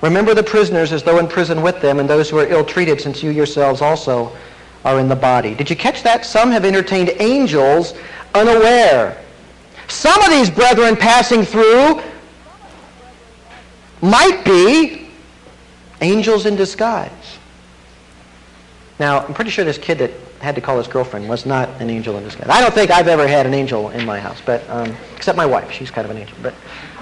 Remember 0.00 0.34
the 0.34 0.42
prisoners 0.42 0.92
as 0.92 1.02
though 1.02 1.18
in 1.18 1.26
prison 1.26 1.62
with 1.62 1.80
them, 1.80 1.98
and 1.98 2.08
those 2.08 2.30
who 2.30 2.38
are 2.38 2.46
ill-treated, 2.46 3.00
since 3.00 3.22
you 3.22 3.30
yourselves 3.30 3.82
also 3.82 4.32
are 4.84 5.00
in 5.00 5.08
the 5.08 5.16
body. 5.16 5.54
Did 5.54 5.68
you 5.68 5.76
catch 5.76 6.02
that? 6.04 6.24
Some 6.24 6.50
have 6.50 6.64
entertained 6.64 7.10
angels 7.18 7.94
unaware. 8.34 9.22
Some 9.88 10.20
of 10.22 10.30
these 10.30 10.50
brethren 10.50 10.96
passing 10.96 11.42
through 11.44 12.00
might 14.00 14.44
be 14.44 15.08
angels 16.00 16.46
in 16.46 16.54
disguise. 16.54 17.10
Now, 19.00 19.24
I'm 19.24 19.34
pretty 19.34 19.50
sure 19.50 19.64
this 19.64 19.78
kid 19.78 19.98
that 19.98 20.12
had 20.40 20.54
to 20.54 20.60
call 20.60 20.78
his 20.78 20.86
girlfriend 20.86 21.28
was 21.28 21.46
not 21.46 21.68
an 21.80 21.90
angel 21.90 22.16
in 22.16 22.24
disguise. 22.24 22.48
I 22.48 22.60
don't 22.60 22.74
think 22.74 22.90
I've 22.92 23.08
ever 23.08 23.26
had 23.26 23.46
an 23.46 23.54
angel 23.54 23.90
in 23.90 24.06
my 24.06 24.20
house, 24.20 24.40
but 24.44 24.68
um, 24.70 24.94
except 25.16 25.36
my 25.36 25.46
wife. 25.46 25.72
She's 25.72 25.90
kind 25.90 26.04
of 26.04 26.12
an 26.12 26.18
angel. 26.18 26.36
But 26.42 26.54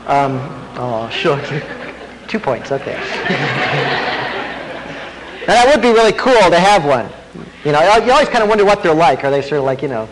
um, 0.06 0.38
oh, 0.78 1.10
sure. 1.10 1.38
Two 2.28 2.38
points. 2.40 2.72
Okay. 2.72 2.94
now 5.46 5.54
that 5.54 5.70
would 5.72 5.82
be 5.82 5.90
really 5.90 6.12
cool 6.12 6.32
to 6.32 6.58
have 6.58 6.84
one. 6.84 7.08
You 7.64 7.72
know, 7.72 7.80
you 7.98 8.12
always 8.12 8.28
kind 8.28 8.42
of 8.42 8.48
wonder 8.48 8.64
what 8.64 8.82
they're 8.82 8.94
like. 8.94 9.24
Are 9.24 9.30
they 9.30 9.42
sort 9.42 9.58
of 9.58 9.64
like, 9.64 9.82
you 9.82 9.88
know, 9.88 10.08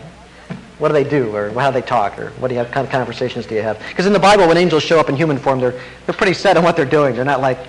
what 0.77 0.89
do 0.89 0.93
they 0.93 1.03
do 1.03 1.33
or 1.35 1.49
how 1.51 1.71
do 1.71 1.79
they 1.79 1.85
talk 1.85 2.19
or 2.19 2.31
what 2.31 2.49
do 2.49 2.53
you 2.53 2.59
have, 2.59 2.69
kind 2.71 2.85
of 2.85 2.91
conversations 2.91 3.45
do 3.45 3.55
you 3.55 3.61
have? 3.61 3.79
Because 3.89 4.05
in 4.05 4.13
the 4.13 4.19
Bible, 4.19 4.47
when 4.47 4.57
angels 4.57 4.83
show 4.83 4.99
up 4.99 5.09
in 5.09 5.15
human 5.15 5.37
form, 5.37 5.59
they're, 5.59 5.79
they're 6.05 6.15
pretty 6.15 6.33
set 6.33 6.57
on 6.57 6.63
what 6.63 6.75
they're 6.75 6.85
doing. 6.85 7.15
They're 7.15 7.25
not 7.25 7.41
like 7.41 7.59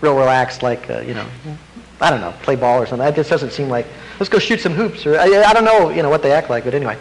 real 0.00 0.16
relaxed, 0.16 0.62
like, 0.62 0.88
uh, 0.88 1.00
you 1.00 1.14
know, 1.14 1.26
I 2.00 2.10
don't 2.10 2.20
know, 2.20 2.32
play 2.42 2.56
ball 2.56 2.80
or 2.80 2.86
something. 2.86 3.06
It 3.06 3.14
just 3.14 3.30
doesn't 3.30 3.52
seem 3.52 3.68
like, 3.68 3.86
let's 4.20 4.28
go 4.28 4.38
shoot 4.38 4.60
some 4.60 4.72
hoops. 4.72 5.06
Or 5.06 5.18
I, 5.18 5.24
I 5.24 5.52
don't 5.52 5.64
know, 5.64 5.90
you 5.90 6.02
know, 6.02 6.10
what 6.10 6.22
they 6.22 6.32
act 6.32 6.50
like, 6.50 6.64
but 6.64 6.74
anyway. 6.74 6.98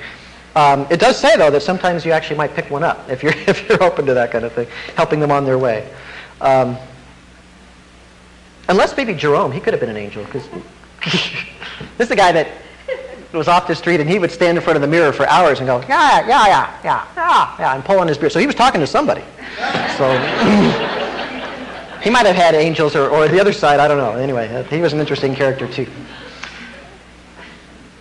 Um, 0.56 0.86
it 0.89 1.00
does 1.00 1.17
say, 1.17 1.38
though, 1.38 1.50
that 1.50 1.62
sometimes 1.62 2.06
you 2.06 2.12
actually 2.12 2.38
might 2.38 2.54
pick 2.54 2.69
one 2.69 2.84
up 2.84 3.10
if 3.10 3.24
you're, 3.24 3.34
if 3.47 3.67
you're 3.67 3.82
open 3.84 4.06
to 4.06 4.13
that 4.13 4.32
kind 4.32 4.45
of 4.45 4.54
thing, 4.54 4.67
helping 4.95 5.19
them 5.19 5.32
on 5.32 5.45
their 5.45 5.58
way. 5.58 5.88
Um, 6.41 6.77
unless 8.67 8.97
maybe 8.97 9.13
Jerome, 9.13 9.51
he 9.51 9.60
could 9.60 9.73
have 9.73 9.80
been 9.80 9.89
an 9.89 9.97
angel 9.97 10.23
because 10.25 10.47
this 11.04 12.06
is 12.06 12.10
the 12.10 12.15
guy 12.15 12.32
that 12.32 12.47
was 13.32 13.47
off 13.47 13.67
the 13.67 13.75
street 13.75 13.99
and 13.99 14.10
he 14.10 14.19
would 14.19 14.32
stand 14.32 14.58
in 14.58 14.63
front 14.63 14.75
of 14.75 14.82
the 14.82 14.88
mirror 14.88 15.13
for 15.13 15.27
hours 15.30 15.60
and 15.60 15.67
go, 15.67 15.80
yeah, 15.88 16.27
yeah, 16.27 16.47
yeah, 16.47 16.80
yeah, 16.84 17.08
yeah, 17.15 17.56
yeah, 17.60 17.75
and 17.75 17.86
pull 17.86 17.99
on 17.99 18.08
his 18.08 18.17
beard. 18.17 18.32
So 18.32 18.39
he 18.39 18.47
was 18.47 18.56
talking 18.56 18.82
to 18.82 18.88
somebody. 18.88 19.23
So 19.97 20.12
he 22.04 22.10
might 22.10 22.25
have 22.25 22.36
had 22.36 22.56
angels 22.56 22.95
or, 22.95 23.08
or 23.10 23.27
the 23.27 23.39
other 23.39 23.54
side, 23.54 23.80
I 23.80 23.88
don't 23.88 23.97
know. 23.97 24.13
Anyway, 24.13 24.47
uh, 24.49 24.63
he 24.63 24.82
was 24.82 24.93
an 24.93 24.99
interesting 24.99 25.36
character 25.36 25.67
too. 25.67 25.88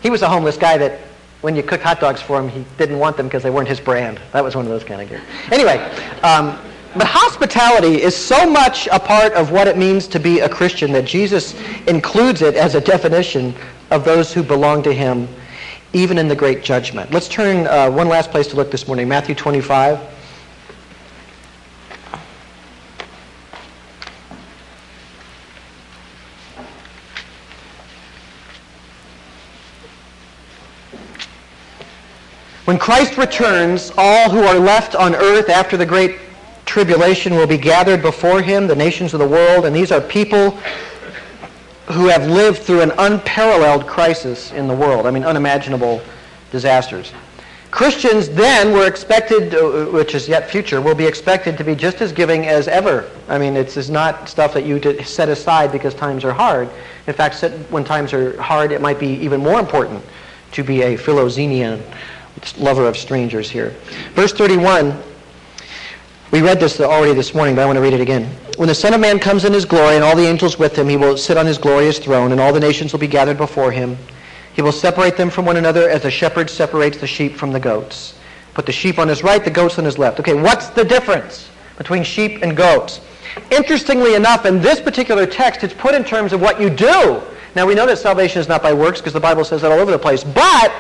He 0.03 0.11
was 0.11 0.23
a 0.23 0.29
homeless 0.29 0.57
guy 0.57 0.79
that 0.79 1.01
when 1.43 1.55
you 1.55 1.63
cook 1.63 1.81
hot 1.81 2.01
dogs 2.01 2.21
for 2.21 2.41
him, 2.41 2.49
he 2.49 2.65
didn't 2.79 2.99
want 2.99 3.17
them 3.17 3.27
because 3.27 3.43
they 3.43 3.51
weren't 3.51 3.69
his 3.69 3.81
brand. 3.81 4.19
That 4.33 4.43
was 4.43 4.57
one 4.57 4.65
of 4.65 4.71
those 4.71 4.85
kind 4.85 5.03
of 5.03 5.11
guys. 5.11 5.21
Anyway, 5.53 5.79
um, 6.23 6.59
but 6.95 7.07
hospitality 7.07 8.03
is 8.03 8.17
so 8.17 8.51
much 8.51 8.89
a 8.89 8.99
part 8.99 9.33
of 9.35 9.53
what 9.53 9.69
it 9.69 9.77
means 9.77 10.09
to 10.09 10.19
be 10.19 10.41
a 10.41 10.49
Christian 10.49 10.91
that 10.93 11.05
Jesus 11.05 11.55
includes 11.87 12.43
it 12.43 12.57
as 12.57 12.75
a 12.75 12.81
definition 12.81 13.55
of 13.93 14.05
those 14.05 14.33
who 14.33 14.43
belong 14.43 14.83
to 14.83 14.93
him, 14.93 15.29
even 15.93 16.19
in 16.19 16.27
the 16.27 16.35
great 16.35 16.65
judgment. 16.65 17.13
Let's 17.13 17.29
turn 17.29 17.69
uh, 17.69 17.91
one 17.91 18.09
last 18.09 18.31
place 18.33 18.49
to 18.49 18.57
look 18.57 18.73
this 18.73 18.89
morning, 18.89 19.09
Matthew 19.09 19.37
25. 19.37 20.01
When 32.65 32.79
Christ 32.79 33.17
returns, 33.17 33.93
all 33.97 34.31
who 34.31 34.43
are 34.43 34.59
left 34.59 34.95
on 34.97 35.15
earth 35.15 35.49
after 35.49 35.77
the 35.77 35.87
great 35.87 36.19
tribulation 36.71 37.35
will 37.35 37.49
be 37.49 37.59
gathered 37.59 38.01
before 38.01 38.41
him, 38.41 38.69
the 38.69 38.77
nations 38.77 39.13
of 39.13 39.19
the 39.19 39.27
world, 39.27 39.67
and 39.67 39.75
these 39.75 39.91
are 39.91 40.01
people 40.01 40.53
who 41.87 42.07
have 42.07 42.29
lived 42.29 42.59
through 42.59 42.81
an 42.81 42.93
unparalleled 42.99 43.89
crisis 43.89 44.53
in 44.53 44.69
the 44.69 44.75
world. 44.75 45.05
I 45.05 45.11
mean, 45.11 45.25
unimaginable 45.25 46.01
disasters. 46.53 47.13
Christians 47.73 48.29
then 48.29 48.73
were 48.73 48.87
expected, 48.87 49.53
uh, 49.53 49.87
which 49.87 50.15
is 50.15 50.29
yet 50.29 50.49
future, 50.49 50.81
will 50.81 50.95
be 50.95 51.07
expected 51.07 51.59
to 51.59 51.65
be 51.65 51.75
just 51.75 52.01
as 52.01 52.13
giving 52.13 52.47
as 52.47 52.69
ever. 52.69 53.11
I 53.29 53.37
mean, 53.37 53.57
it's, 53.57 53.77
it's 53.77 53.89
not 53.89 54.29
stuff 54.29 54.55
that 54.55 54.65
you 54.65 54.81
set 55.03 55.29
aside 55.29 55.73
because 55.73 55.93
times 55.93 56.25
are 56.25 56.33
hard. 56.33 56.71
In 57.09 57.15
fact, 57.15 57.43
when 57.71 57.83
times 57.83 58.13
are 58.13 58.41
hard, 58.41 58.71
it 58.71 58.81
might 58.81 59.01
be 59.01 59.09
even 59.15 59.41
more 59.41 59.59
important 59.59 60.05
to 60.53 60.63
be 60.63 60.83
a 60.83 60.97
Philoxenian 60.97 61.83
lover 62.59 62.87
of 62.87 62.97
strangers 62.97 63.51
here. 63.51 63.75
Verse 64.15 64.33
31 64.33 65.10
we 66.31 66.43
read 66.43 66.61
this 66.61 66.81
already 66.81 67.13
this 67.13 67.35
morning, 67.35 67.57
but 67.57 67.63
I 67.63 67.67
want 67.67 67.77
to 67.77 67.83
read 67.83 67.93
it 67.93 68.01
again. 68.01 68.25
When 68.57 68.69
the 68.69 68.75
Son 68.75 68.95
of 68.95 69.01
Man 69.01 69.19
comes 69.19 69.45
in 69.45 69.53
his 69.53 69.65
glory 69.65 69.97
and 69.97 70.05
all 70.05 70.15
the 70.15 70.27
angels 70.27 70.59
with 70.59 70.77
him, 70.77 70.89
he 70.89 70.97
will 70.97 71.17
sit 71.17 71.37
on 71.37 71.45
his 71.45 71.59
glorious 71.59 71.99
throne, 71.99 72.31
and 72.31 72.41
all 72.41 72.53
the 72.53 72.61
nations 72.61 72.93
will 72.93 73.01
be 73.01 73.09
gathered 73.09 73.37
before 73.37 73.73
him. 73.73 73.99
He 74.53 74.63
will 74.63 74.71
separate 74.71 75.17
them 75.17 75.29
from 75.29 75.45
one 75.45 75.57
another 75.57 75.89
as 75.89 76.05
a 76.05 76.11
shepherd 76.11 76.49
separates 76.49 76.99
the 76.99 77.07
sheep 77.07 77.35
from 77.35 77.53
the 77.53 77.59
goats. 77.59 78.15
Put 78.55 78.67
the 78.67 78.73
sheep 78.73 78.99
on 79.01 79.09
his 79.09 79.25
right, 79.25 79.45
the 79.45 79.51
goats 79.51 79.79
on 79.79 79.85
his 79.85 79.99
left. 79.99 80.21
Okay, 80.21 80.35
what's 80.35 80.69
the 80.69 80.85
difference 80.85 81.51
between 81.77 82.05
sheep 82.05 82.43
and 82.43 82.57
goats? 82.57 83.01
Interestingly 83.51 84.15
enough, 84.15 84.47
in 84.47 84.61
this 84.61 84.81
particular 84.81 85.27
text, 85.27 85.65
it's 85.65 85.75
put 85.75 85.95
in 85.95 86.05
terms 86.05 86.33
of 86.33 86.41
what 86.41 86.61
you 86.61 86.71
do. 86.71 87.21
Now, 87.57 87.67
we 87.67 87.75
know 87.75 87.87
that 87.87 87.99
salvation 87.99 88.41
is 88.41 88.49
not 88.49 88.63
by 88.63 88.73
works 88.73 89.01
because 89.01 89.13
the 89.13 89.21
Bible 89.21 89.45
says 89.45 89.63
that 89.63 89.73
all 89.73 89.81
over 89.81 89.91
the 89.91 89.99
place. 89.99 90.23
But 90.23 90.73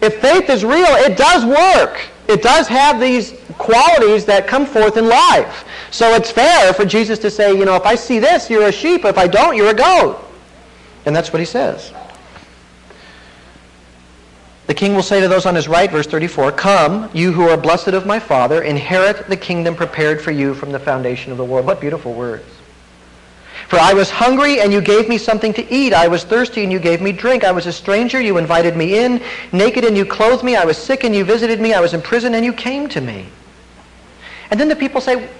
if 0.00 0.20
faith 0.20 0.48
is 0.48 0.64
real, 0.64 0.94
it 0.96 1.16
does 1.16 1.44
work. 1.44 2.00
It 2.28 2.42
does 2.42 2.68
have 2.68 3.00
these 3.00 3.32
qualities 3.58 4.24
that 4.26 4.46
come 4.46 4.66
forth 4.66 4.96
in 4.96 5.08
life. 5.08 5.64
So 5.90 6.14
it's 6.14 6.30
fair 6.30 6.72
for 6.72 6.84
Jesus 6.84 7.18
to 7.20 7.30
say, 7.30 7.56
you 7.56 7.64
know, 7.64 7.76
if 7.76 7.84
I 7.84 7.94
see 7.94 8.18
this, 8.18 8.48
you're 8.50 8.68
a 8.68 8.72
sheep. 8.72 9.04
If 9.04 9.18
I 9.18 9.26
don't, 9.26 9.56
you're 9.56 9.70
a 9.70 9.74
goat. 9.74 10.18
And 11.06 11.14
that's 11.14 11.32
what 11.32 11.40
he 11.40 11.46
says. 11.46 11.92
The 14.66 14.74
king 14.74 14.94
will 14.94 15.02
say 15.02 15.20
to 15.20 15.28
those 15.28 15.44
on 15.44 15.54
his 15.54 15.68
right, 15.68 15.90
verse 15.90 16.06
34, 16.06 16.52
Come, 16.52 17.10
you 17.12 17.32
who 17.32 17.48
are 17.48 17.56
blessed 17.56 17.88
of 17.88 18.06
my 18.06 18.20
Father, 18.20 18.62
inherit 18.62 19.28
the 19.28 19.36
kingdom 19.36 19.74
prepared 19.74 20.20
for 20.20 20.30
you 20.30 20.54
from 20.54 20.70
the 20.70 20.78
foundation 20.78 21.32
of 21.32 21.38
the 21.38 21.44
world. 21.44 21.66
What 21.66 21.80
beautiful 21.80 22.14
words. 22.14 22.44
For 23.68 23.78
I 23.78 23.92
was 23.92 24.10
hungry, 24.10 24.60
and 24.60 24.72
you 24.72 24.80
gave 24.80 25.08
me 25.08 25.18
something 25.18 25.52
to 25.54 25.72
eat. 25.72 25.92
I 25.92 26.06
was 26.06 26.24
thirsty, 26.24 26.62
and 26.62 26.70
you 26.70 26.78
gave 26.78 27.00
me 27.00 27.10
drink. 27.10 27.42
I 27.42 27.52
was 27.52 27.66
a 27.66 27.72
stranger, 27.72 28.20
you 28.20 28.38
invited 28.38 28.76
me 28.76 28.98
in. 28.98 29.20
Naked, 29.50 29.84
and 29.84 29.96
you 29.96 30.04
clothed 30.04 30.44
me. 30.44 30.56
I 30.56 30.64
was 30.64 30.78
sick, 30.78 31.04
and 31.04 31.14
you 31.14 31.24
visited 31.24 31.60
me. 31.60 31.74
I 31.74 31.80
was 31.80 31.94
in 31.94 32.02
prison, 32.02 32.34
and 32.34 32.44
you 32.44 32.52
came 32.52 32.88
to 32.90 33.00
me. 33.00 33.26
And 34.52 34.60
then 34.60 34.68
the 34.68 34.76
people 34.76 35.00
say, 35.00 35.30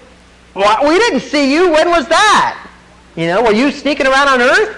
well, 0.55 0.89
we 0.89 0.99
didn't 0.99 1.21
see 1.21 1.53
you. 1.53 1.71
When 1.71 1.91
was 1.91 2.09
that? 2.09 2.67
You 3.15 3.27
know, 3.27 3.43
were 3.43 3.53
you 3.53 3.71
sneaking 3.71 4.07
around 4.07 4.29
on 4.29 4.41
earth? 4.41 4.75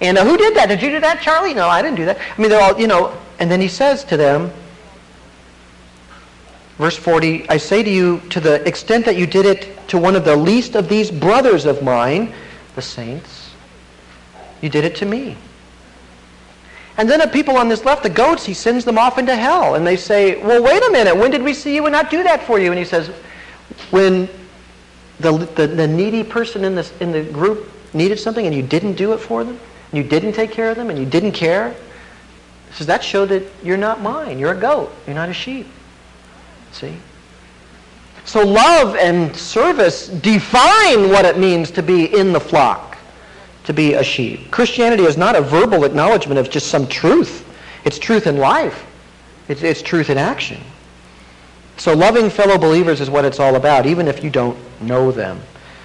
And 0.00 0.16
uh, 0.16 0.24
who 0.24 0.36
did 0.36 0.54
that? 0.54 0.68
Did 0.68 0.80
you 0.80 0.90
do 0.90 1.00
that, 1.00 1.20
Charlie? 1.20 1.52
No, 1.52 1.66
I 1.66 1.82
didn't 1.82 1.96
do 1.96 2.04
that. 2.04 2.16
I 2.16 2.40
mean, 2.40 2.48
they're 2.48 2.62
all, 2.62 2.80
you 2.80 2.86
know, 2.86 3.18
and 3.40 3.50
then 3.50 3.60
he 3.60 3.66
says 3.66 4.04
to 4.04 4.16
them, 4.16 4.52
verse 6.78 6.96
40, 6.96 7.50
I 7.50 7.56
say 7.56 7.82
to 7.82 7.90
you, 7.90 8.20
to 8.30 8.38
the 8.38 8.66
extent 8.68 9.04
that 9.04 9.16
you 9.16 9.26
did 9.26 9.44
it 9.44 9.88
to 9.88 9.98
one 9.98 10.14
of 10.14 10.24
the 10.24 10.36
least 10.36 10.76
of 10.76 10.88
these 10.88 11.10
brothers 11.10 11.66
of 11.66 11.82
mine, 11.82 12.32
the 12.76 12.82
saints. 12.82 13.50
You 14.60 14.68
did 14.68 14.84
it 14.84 14.94
to 14.96 15.06
me. 15.06 15.36
And 16.98 17.10
then 17.10 17.18
the 17.18 17.26
people 17.26 17.56
on 17.56 17.68
this 17.68 17.84
left, 17.84 18.04
the 18.04 18.10
goats, 18.10 18.46
he 18.46 18.54
sends 18.54 18.84
them 18.84 18.96
off 18.96 19.18
into 19.18 19.34
hell. 19.34 19.74
And 19.74 19.84
they 19.84 19.96
say, 19.96 20.40
well, 20.40 20.62
wait 20.62 20.84
a 20.84 20.90
minute. 20.92 21.16
When 21.16 21.32
did 21.32 21.42
we 21.42 21.52
see 21.52 21.74
you 21.74 21.84
and 21.86 21.92
not 21.92 22.10
do 22.10 22.22
that 22.22 22.44
for 22.44 22.60
you? 22.60 22.70
And 22.70 22.78
he 22.78 22.84
says, 22.84 23.10
when 23.90 24.28
the, 25.20 25.32
the, 25.56 25.66
the 25.66 25.86
needy 25.86 26.22
person 26.22 26.64
in, 26.64 26.74
this, 26.74 26.92
in 27.00 27.12
the 27.12 27.22
group 27.22 27.70
needed 27.94 28.18
something 28.18 28.46
and 28.46 28.54
you 28.54 28.62
didn't 28.62 28.94
do 28.94 29.12
it 29.12 29.18
for 29.18 29.44
them, 29.44 29.58
and 29.92 30.04
you 30.04 30.08
didn't 30.08 30.32
take 30.32 30.50
care 30.50 30.70
of 30.70 30.76
them, 30.76 30.90
and 30.90 30.98
you 30.98 31.06
didn't 31.06 31.32
care, 31.32 31.74
says, 32.72 32.86
that 32.86 33.02
showed 33.02 33.30
that 33.30 33.44
you're 33.62 33.76
not 33.76 34.00
mine. 34.00 34.38
You're 34.38 34.52
a 34.52 34.60
goat. 34.60 34.92
You're 35.06 35.14
not 35.14 35.28
a 35.28 35.32
sheep. 35.32 35.66
See? 36.72 36.96
So 38.24 38.44
love 38.44 38.96
and 38.96 39.34
service 39.34 40.08
define 40.08 41.10
what 41.10 41.24
it 41.24 41.38
means 41.38 41.70
to 41.70 41.82
be 41.82 42.06
in 42.18 42.32
the 42.32 42.40
flock, 42.40 42.98
to 43.64 43.72
be 43.72 43.94
a 43.94 44.02
sheep. 44.02 44.50
Christianity 44.50 45.04
is 45.04 45.16
not 45.16 45.36
a 45.36 45.40
verbal 45.40 45.84
acknowledgement 45.84 46.38
of 46.38 46.50
just 46.50 46.66
some 46.66 46.86
truth. 46.88 47.48
It's 47.84 47.98
truth 47.98 48.26
in 48.26 48.36
life. 48.36 48.84
It's, 49.48 49.62
it's 49.62 49.80
truth 49.80 50.10
in 50.10 50.18
action. 50.18 50.60
So 51.76 51.94
loving 51.94 52.30
fellow 52.30 52.58
believers 52.58 53.00
is 53.00 53.10
what 53.10 53.24
it's 53.24 53.38
all 53.38 53.56
about, 53.56 53.86
even 53.86 54.08
if 54.08 54.24
you 54.24 54.30
don't 54.30 54.58
know 54.80 55.12
them. 55.12 55.40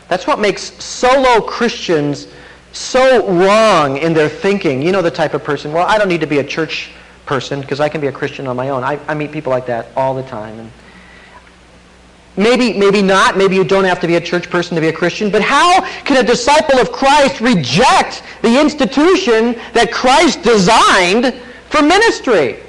That's 0.07 0.27
what 0.27 0.39
makes 0.39 0.63
solo 0.83 1.41
Christians 1.41 2.27
so 2.71 3.27
wrong 3.27 3.97
in 3.97 4.13
their 4.13 4.29
thinking. 4.29 4.81
You 4.81 4.91
know 4.91 5.01
the 5.01 5.11
type 5.11 5.33
of 5.33 5.43
person, 5.43 5.73
well, 5.73 5.85
I 5.87 5.97
don't 5.97 6.07
need 6.07 6.21
to 6.21 6.27
be 6.27 6.39
a 6.39 6.43
church 6.43 6.91
person 7.25 7.61
because 7.61 7.79
I 7.79 7.89
can 7.89 8.01
be 8.01 8.07
a 8.07 8.11
Christian 8.11 8.47
on 8.47 8.55
my 8.55 8.69
own. 8.69 8.83
I, 8.83 8.99
I 9.07 9.13
meet 9.13 9.31
people 9.31 9.51
like 9.51 9.65
that 9.67 9.87
all 9.95 10.15
the 10.15 10.23
time. 10.23 10.59
And 10.59 10.71
Maybe, 12.37 12.71
maybe 12.73 13.01
not. 13.01 13.37
Maybe 13.37 13.55
you 13.55 13.63
don't 13.63 13.83
have 13.83 13.99
to 13.99 14.07
be 14.07 14.15
a 14.15 14.21
church 14.21 14.49
person 14.49 14.75
to 14.75 14.81
be 14.81 14.87
a 14.87 14.93
Christian. 14.93 15.29
But 15.29 15.41
how 15.41 15.81
can 16.03 16.23
a 16.23 16.23
disciple 16.25 16.79
of 16.79 16.91
Christ 16.91 17.41
reject 17.41 18.23
the 18.41 18.59
institution 18.59 19.59
that 19.73 19.91
Christ 19.91 20.41
designed 20.41 21.35
for 21.69 21.81
ministry? 21.81 22.59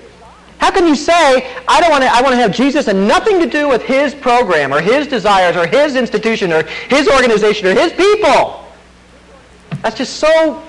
How 0.62 0.70
can 0.70 0.87
you 0.87 0.94
say, 0.94 1.53
I 1.66 1.81
don't 1.81 1.90
want 1.90 2.05
to, 2.05 2.09
I 2.09 2.22
want 2.22 2.35
to 2.35 2.37
have 2.37 2.53
Jesus 2.53 2.87
and 2.87 3.09
nothing 3.09 3.40
to 3.40 3.46
do 3.46 3.68
with 3.68 3.83
his 3.83 4.14
program 4.14 4.72
or 4.72 4.81
his 4.81 5.09
desires 5.09 5.57
or 5.57 5.66
his 5.66 5.96
institution 5.96 6.53
or 6.53 6.62
his 6.88 7.09
organization 7.09 7.66
or 7.66 7.75
his 7.75 7.92
people? 7.92 8.64
That's 9.83 9.96
just 9.96 10.18
so 10.18 10.62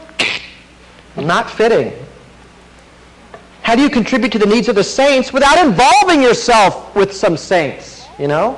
not 1.15 1.47
fitting. 1.47 1.93
How 3.61 3.75
do 3.75 3.83
you 3.83 3.89
contribute 3.91 4.31
to 4.31 4.39
the 4.39 4.47
needs 4.47 4.67
of 4.67 4.73
the 4.73 4.83
saints 4.83 5.31
without 5.31 5.63
involving 5.63 6.23
yourself 6.23 6.95
with 6.95 7.13
some 7.13 7.37
saints, 7.37 8.07
you 8.17 8.27
know? 8.27 8.57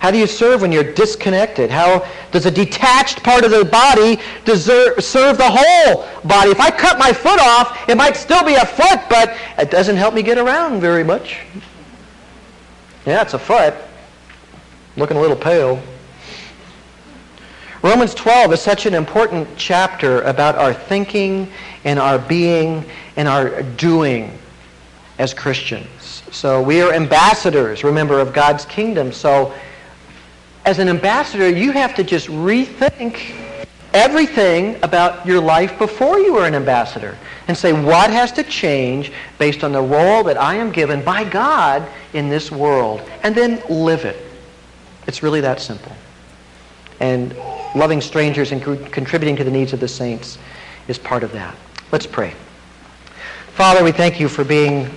How 0.00 0.10
do 0.10 0.16
you 0.16 0.26
serve 0.26 0.62
when 0.62 0.72
you're 0.72 0.94
disconnected? 0.94 1.70
How 1.70 2.08
does 2.32 2.46
a 2.46 2.50
detached 2.50 3.22
part 3.22 3.44
of 3.44 3.50
the 3.50 3.66
body 3.66 4.18
deserve, 4.46 5.04
serve 5.04 5.36
the 5.36 5.50
whole 5.50 6.06
body? 6.24 6.50
If 6.50 6.58
I 6.58 6.70
cut 6.70 6.98
my 6.98 7.12
foot 7.12 7.38
off, 7.38 7.86
it 7.86 7.98
might 7.98 8.16
still 8.16 8.42
be 8.42 8.54
a 8.54 8.64
foot, 8.64 8.98
but 9.10 9.36
it 9.58 9.70
doesn't 9.70 9.96
help 9.96 10.14
me 10.14 10.22
get 10.22 10.38
around 10.38 10.80
very 10.80 11.04
much. 11.04 11.40
Yeah, 13.04 13.20
it's 13.20 13.34
a 13.34 13.38
foot. 13.38 13.74
Looking 14.96 15.18
a 15.18 15.20
little 15.20 15.36
pale. 15.36 15.82
Romans 17.82 18.14
12 18.14 18.54
is 18.54 18.60
such 18.62 18.86
an 18.86 18.94
important 18.94 19.48
chapter 19.56 20.22
about 20.22 20.54
our 20.54 20.72
thinking 20.72 21.52
and 21.84 21.98
our 21.98 22.18
being 22.18 22.86
and 23.16 23.28
our 23.28 23.62
doing 23.62 24.36
as 25.18 25.34
Christians. 25.34 26.22
So 26.30 26.62
we 26.62 26.80
are 26.80 26.94
ambassadors, 26.94 27.84
remember, 27.84 28.18
of 28.18 28.32
God's 28.32 28.64
kingdom. 28.64 29.12
So 29.12 29.52
as 30.64 30.78
an 30.78 30.88
ambassador, 30.88 31.48
you 31.48 31.72
have 31.72 31.94
to 31.94 32.04
just 32.04 32.28
rethink 32.28 33.34
everything 33.92 34.76
about 34.82 35.26
your 35.26 35.40
life 35.40 35.78
before 35.78 36.18
you 36.18 36.34
were 36.34 36.46
an 36.46 36.54
ambassador 36.54 37.16
and 37.48 37.56
say, 37.56 37.72
what 37.72 38.10
has 38.10 38.30
to 38.32 38.44
change 38.44 39.10
based 39.38 39.64
on 39.64 39.72
the 39.72 39.82
role 39.82 40.22
that 40.24 40.36
I 40.36 40.54
am 40.54 40.70
given 40.70 41.02
by 41.02 41.24
God 41.24 41.86
in 42.12 42.28
this 42.28 42.52
world? 42.52 43.02
And 43.22 43.34
then 43.34 43.62
live 43.68 44.04
it. 44.04 44.16
It's 45.06 45.22
really 45.22 45.40
that 45.40 45.60
simple. 45.60 45.92
And 47.00 47.34
loving 47.74 48.00
strangers 48.00 48.52
and 48.52 48.62
contributing 48.92 49.36
to 49.36 49.44
the 49.44 49.50
needs 49.50 49.72
of 49.72 49.80
the 49.80 49.88
saints 49.88 50.38
is 50.86 50.98
part 50.98 51.24
of 51.24 51.32
that. 51.32 51.56
Let's 51.90 52.06
pray. 52.06 52.34
Father, 53.54 53.82
we 53.82 53.92
thank 53.92 54.20
you 54.20 54.28
for 54.28 54.44
being 54.44 54.88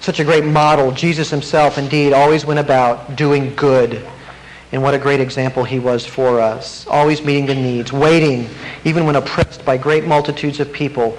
such 0.00 0.20
a 0.20 0.24
great 0.24 0.44
model. 0.44 0.90
Jesus 0.90 1.30
himself, 1.30 1.78
indeed, 1.78 2.12
always 2.12 2.44
went 2.44 2.60
about 2.60 3.16
doing 3.16 3.54
good 3.54 4.06
and 4.72 4.82
what 4.82 4.94
a 4.94 4.98
great 4.98 5.20
example 5.20 5.64
he 5.64 5.78
was 5.78 6.06
for 6.06 6.40
us, 6.40 6.86
always 6.86 7.22
meeting 7.22 7.44
the 7.44 7.54
needs, 7.54 7.92
waiting, 7.92 8.48
even 8.84 9.04
when 9.04 9.16
oppressed 9.16 9.64
by 9.66 9.76
great 9.76 10.06
multitudes 10.06 10.60
of 10.60 10.72
people, 10.72 11.18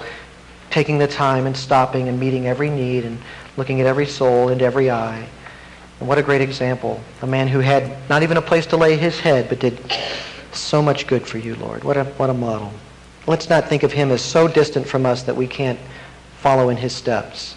taking 0.70 0.98
the 0.98 1.06
time 1.06 1.46
and 1.46 1.56
stopping 1.56 2.08
and 2.08 2.18
meeting 2.18 2.48
every 2.48 2.68
need 2.68 3.04
and 3.04 3.16
looking 3.56 3.80
at 3.80 3.86
every 3.86 4.06
soul 4.06 4.48
and 4.48 4.60
every 4.60 4.90
eye. 4.90 5.24
And 6.00 6.08
what 6.08 6.18
a 6.18 6.22
great 6.22 6.40
example. 6.40 7.00
A 7.22 7.26
man 7.28 7.46
who 7.46 7.60
had 7.60 7.96
not 8.10 8.24
even 8.24 8.36
a 8.36 8.42
place 8.42 8.66
to 8.66 8.76
lay 8.76 8.96
his 8.96 9.20
head, 9.20 9.48
but 9.48 9.60
did 9.60 9.78
so 10.52 10.82
much 10.82 11.06
good 11.06 11.24
for 11.24 11.38
you, 11.38 11.54
Lord. 11.54 11.84
What 11.84 11.96
a, 11.96 12.04
what 12.04 12.30
a 12.30 12.34
model. 12.34 12.72
Let's 13.28 13.48
not 13.48 13.68
think 13.68 13.84
of 13.84 13.92
him 13.92 14.10
as 14.10 14.20
so 14.20 14.48
distant 14.48 14.88
from 14.88 15.06
us 15.06 15.22
that 15.22 15.36
we 15.36 15.46
can't 15.46 15.78
follow 16.38 16.70
in 16.70 16.76
his 16.76 16.92
steps 16.92 17.56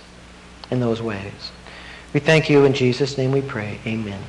in 0.70 0.80
those 0.80 1.02
ways. 1.02 1.52
We 2.14 2.20
thank 2.20 2.50
you 2.50 2.66
in 2.66 2.74
Jesus' 2.74 3.18
name 3.18 3.32
we 3.32 3.42
pray. 3.42 3.80
Amen. 3.86 4.22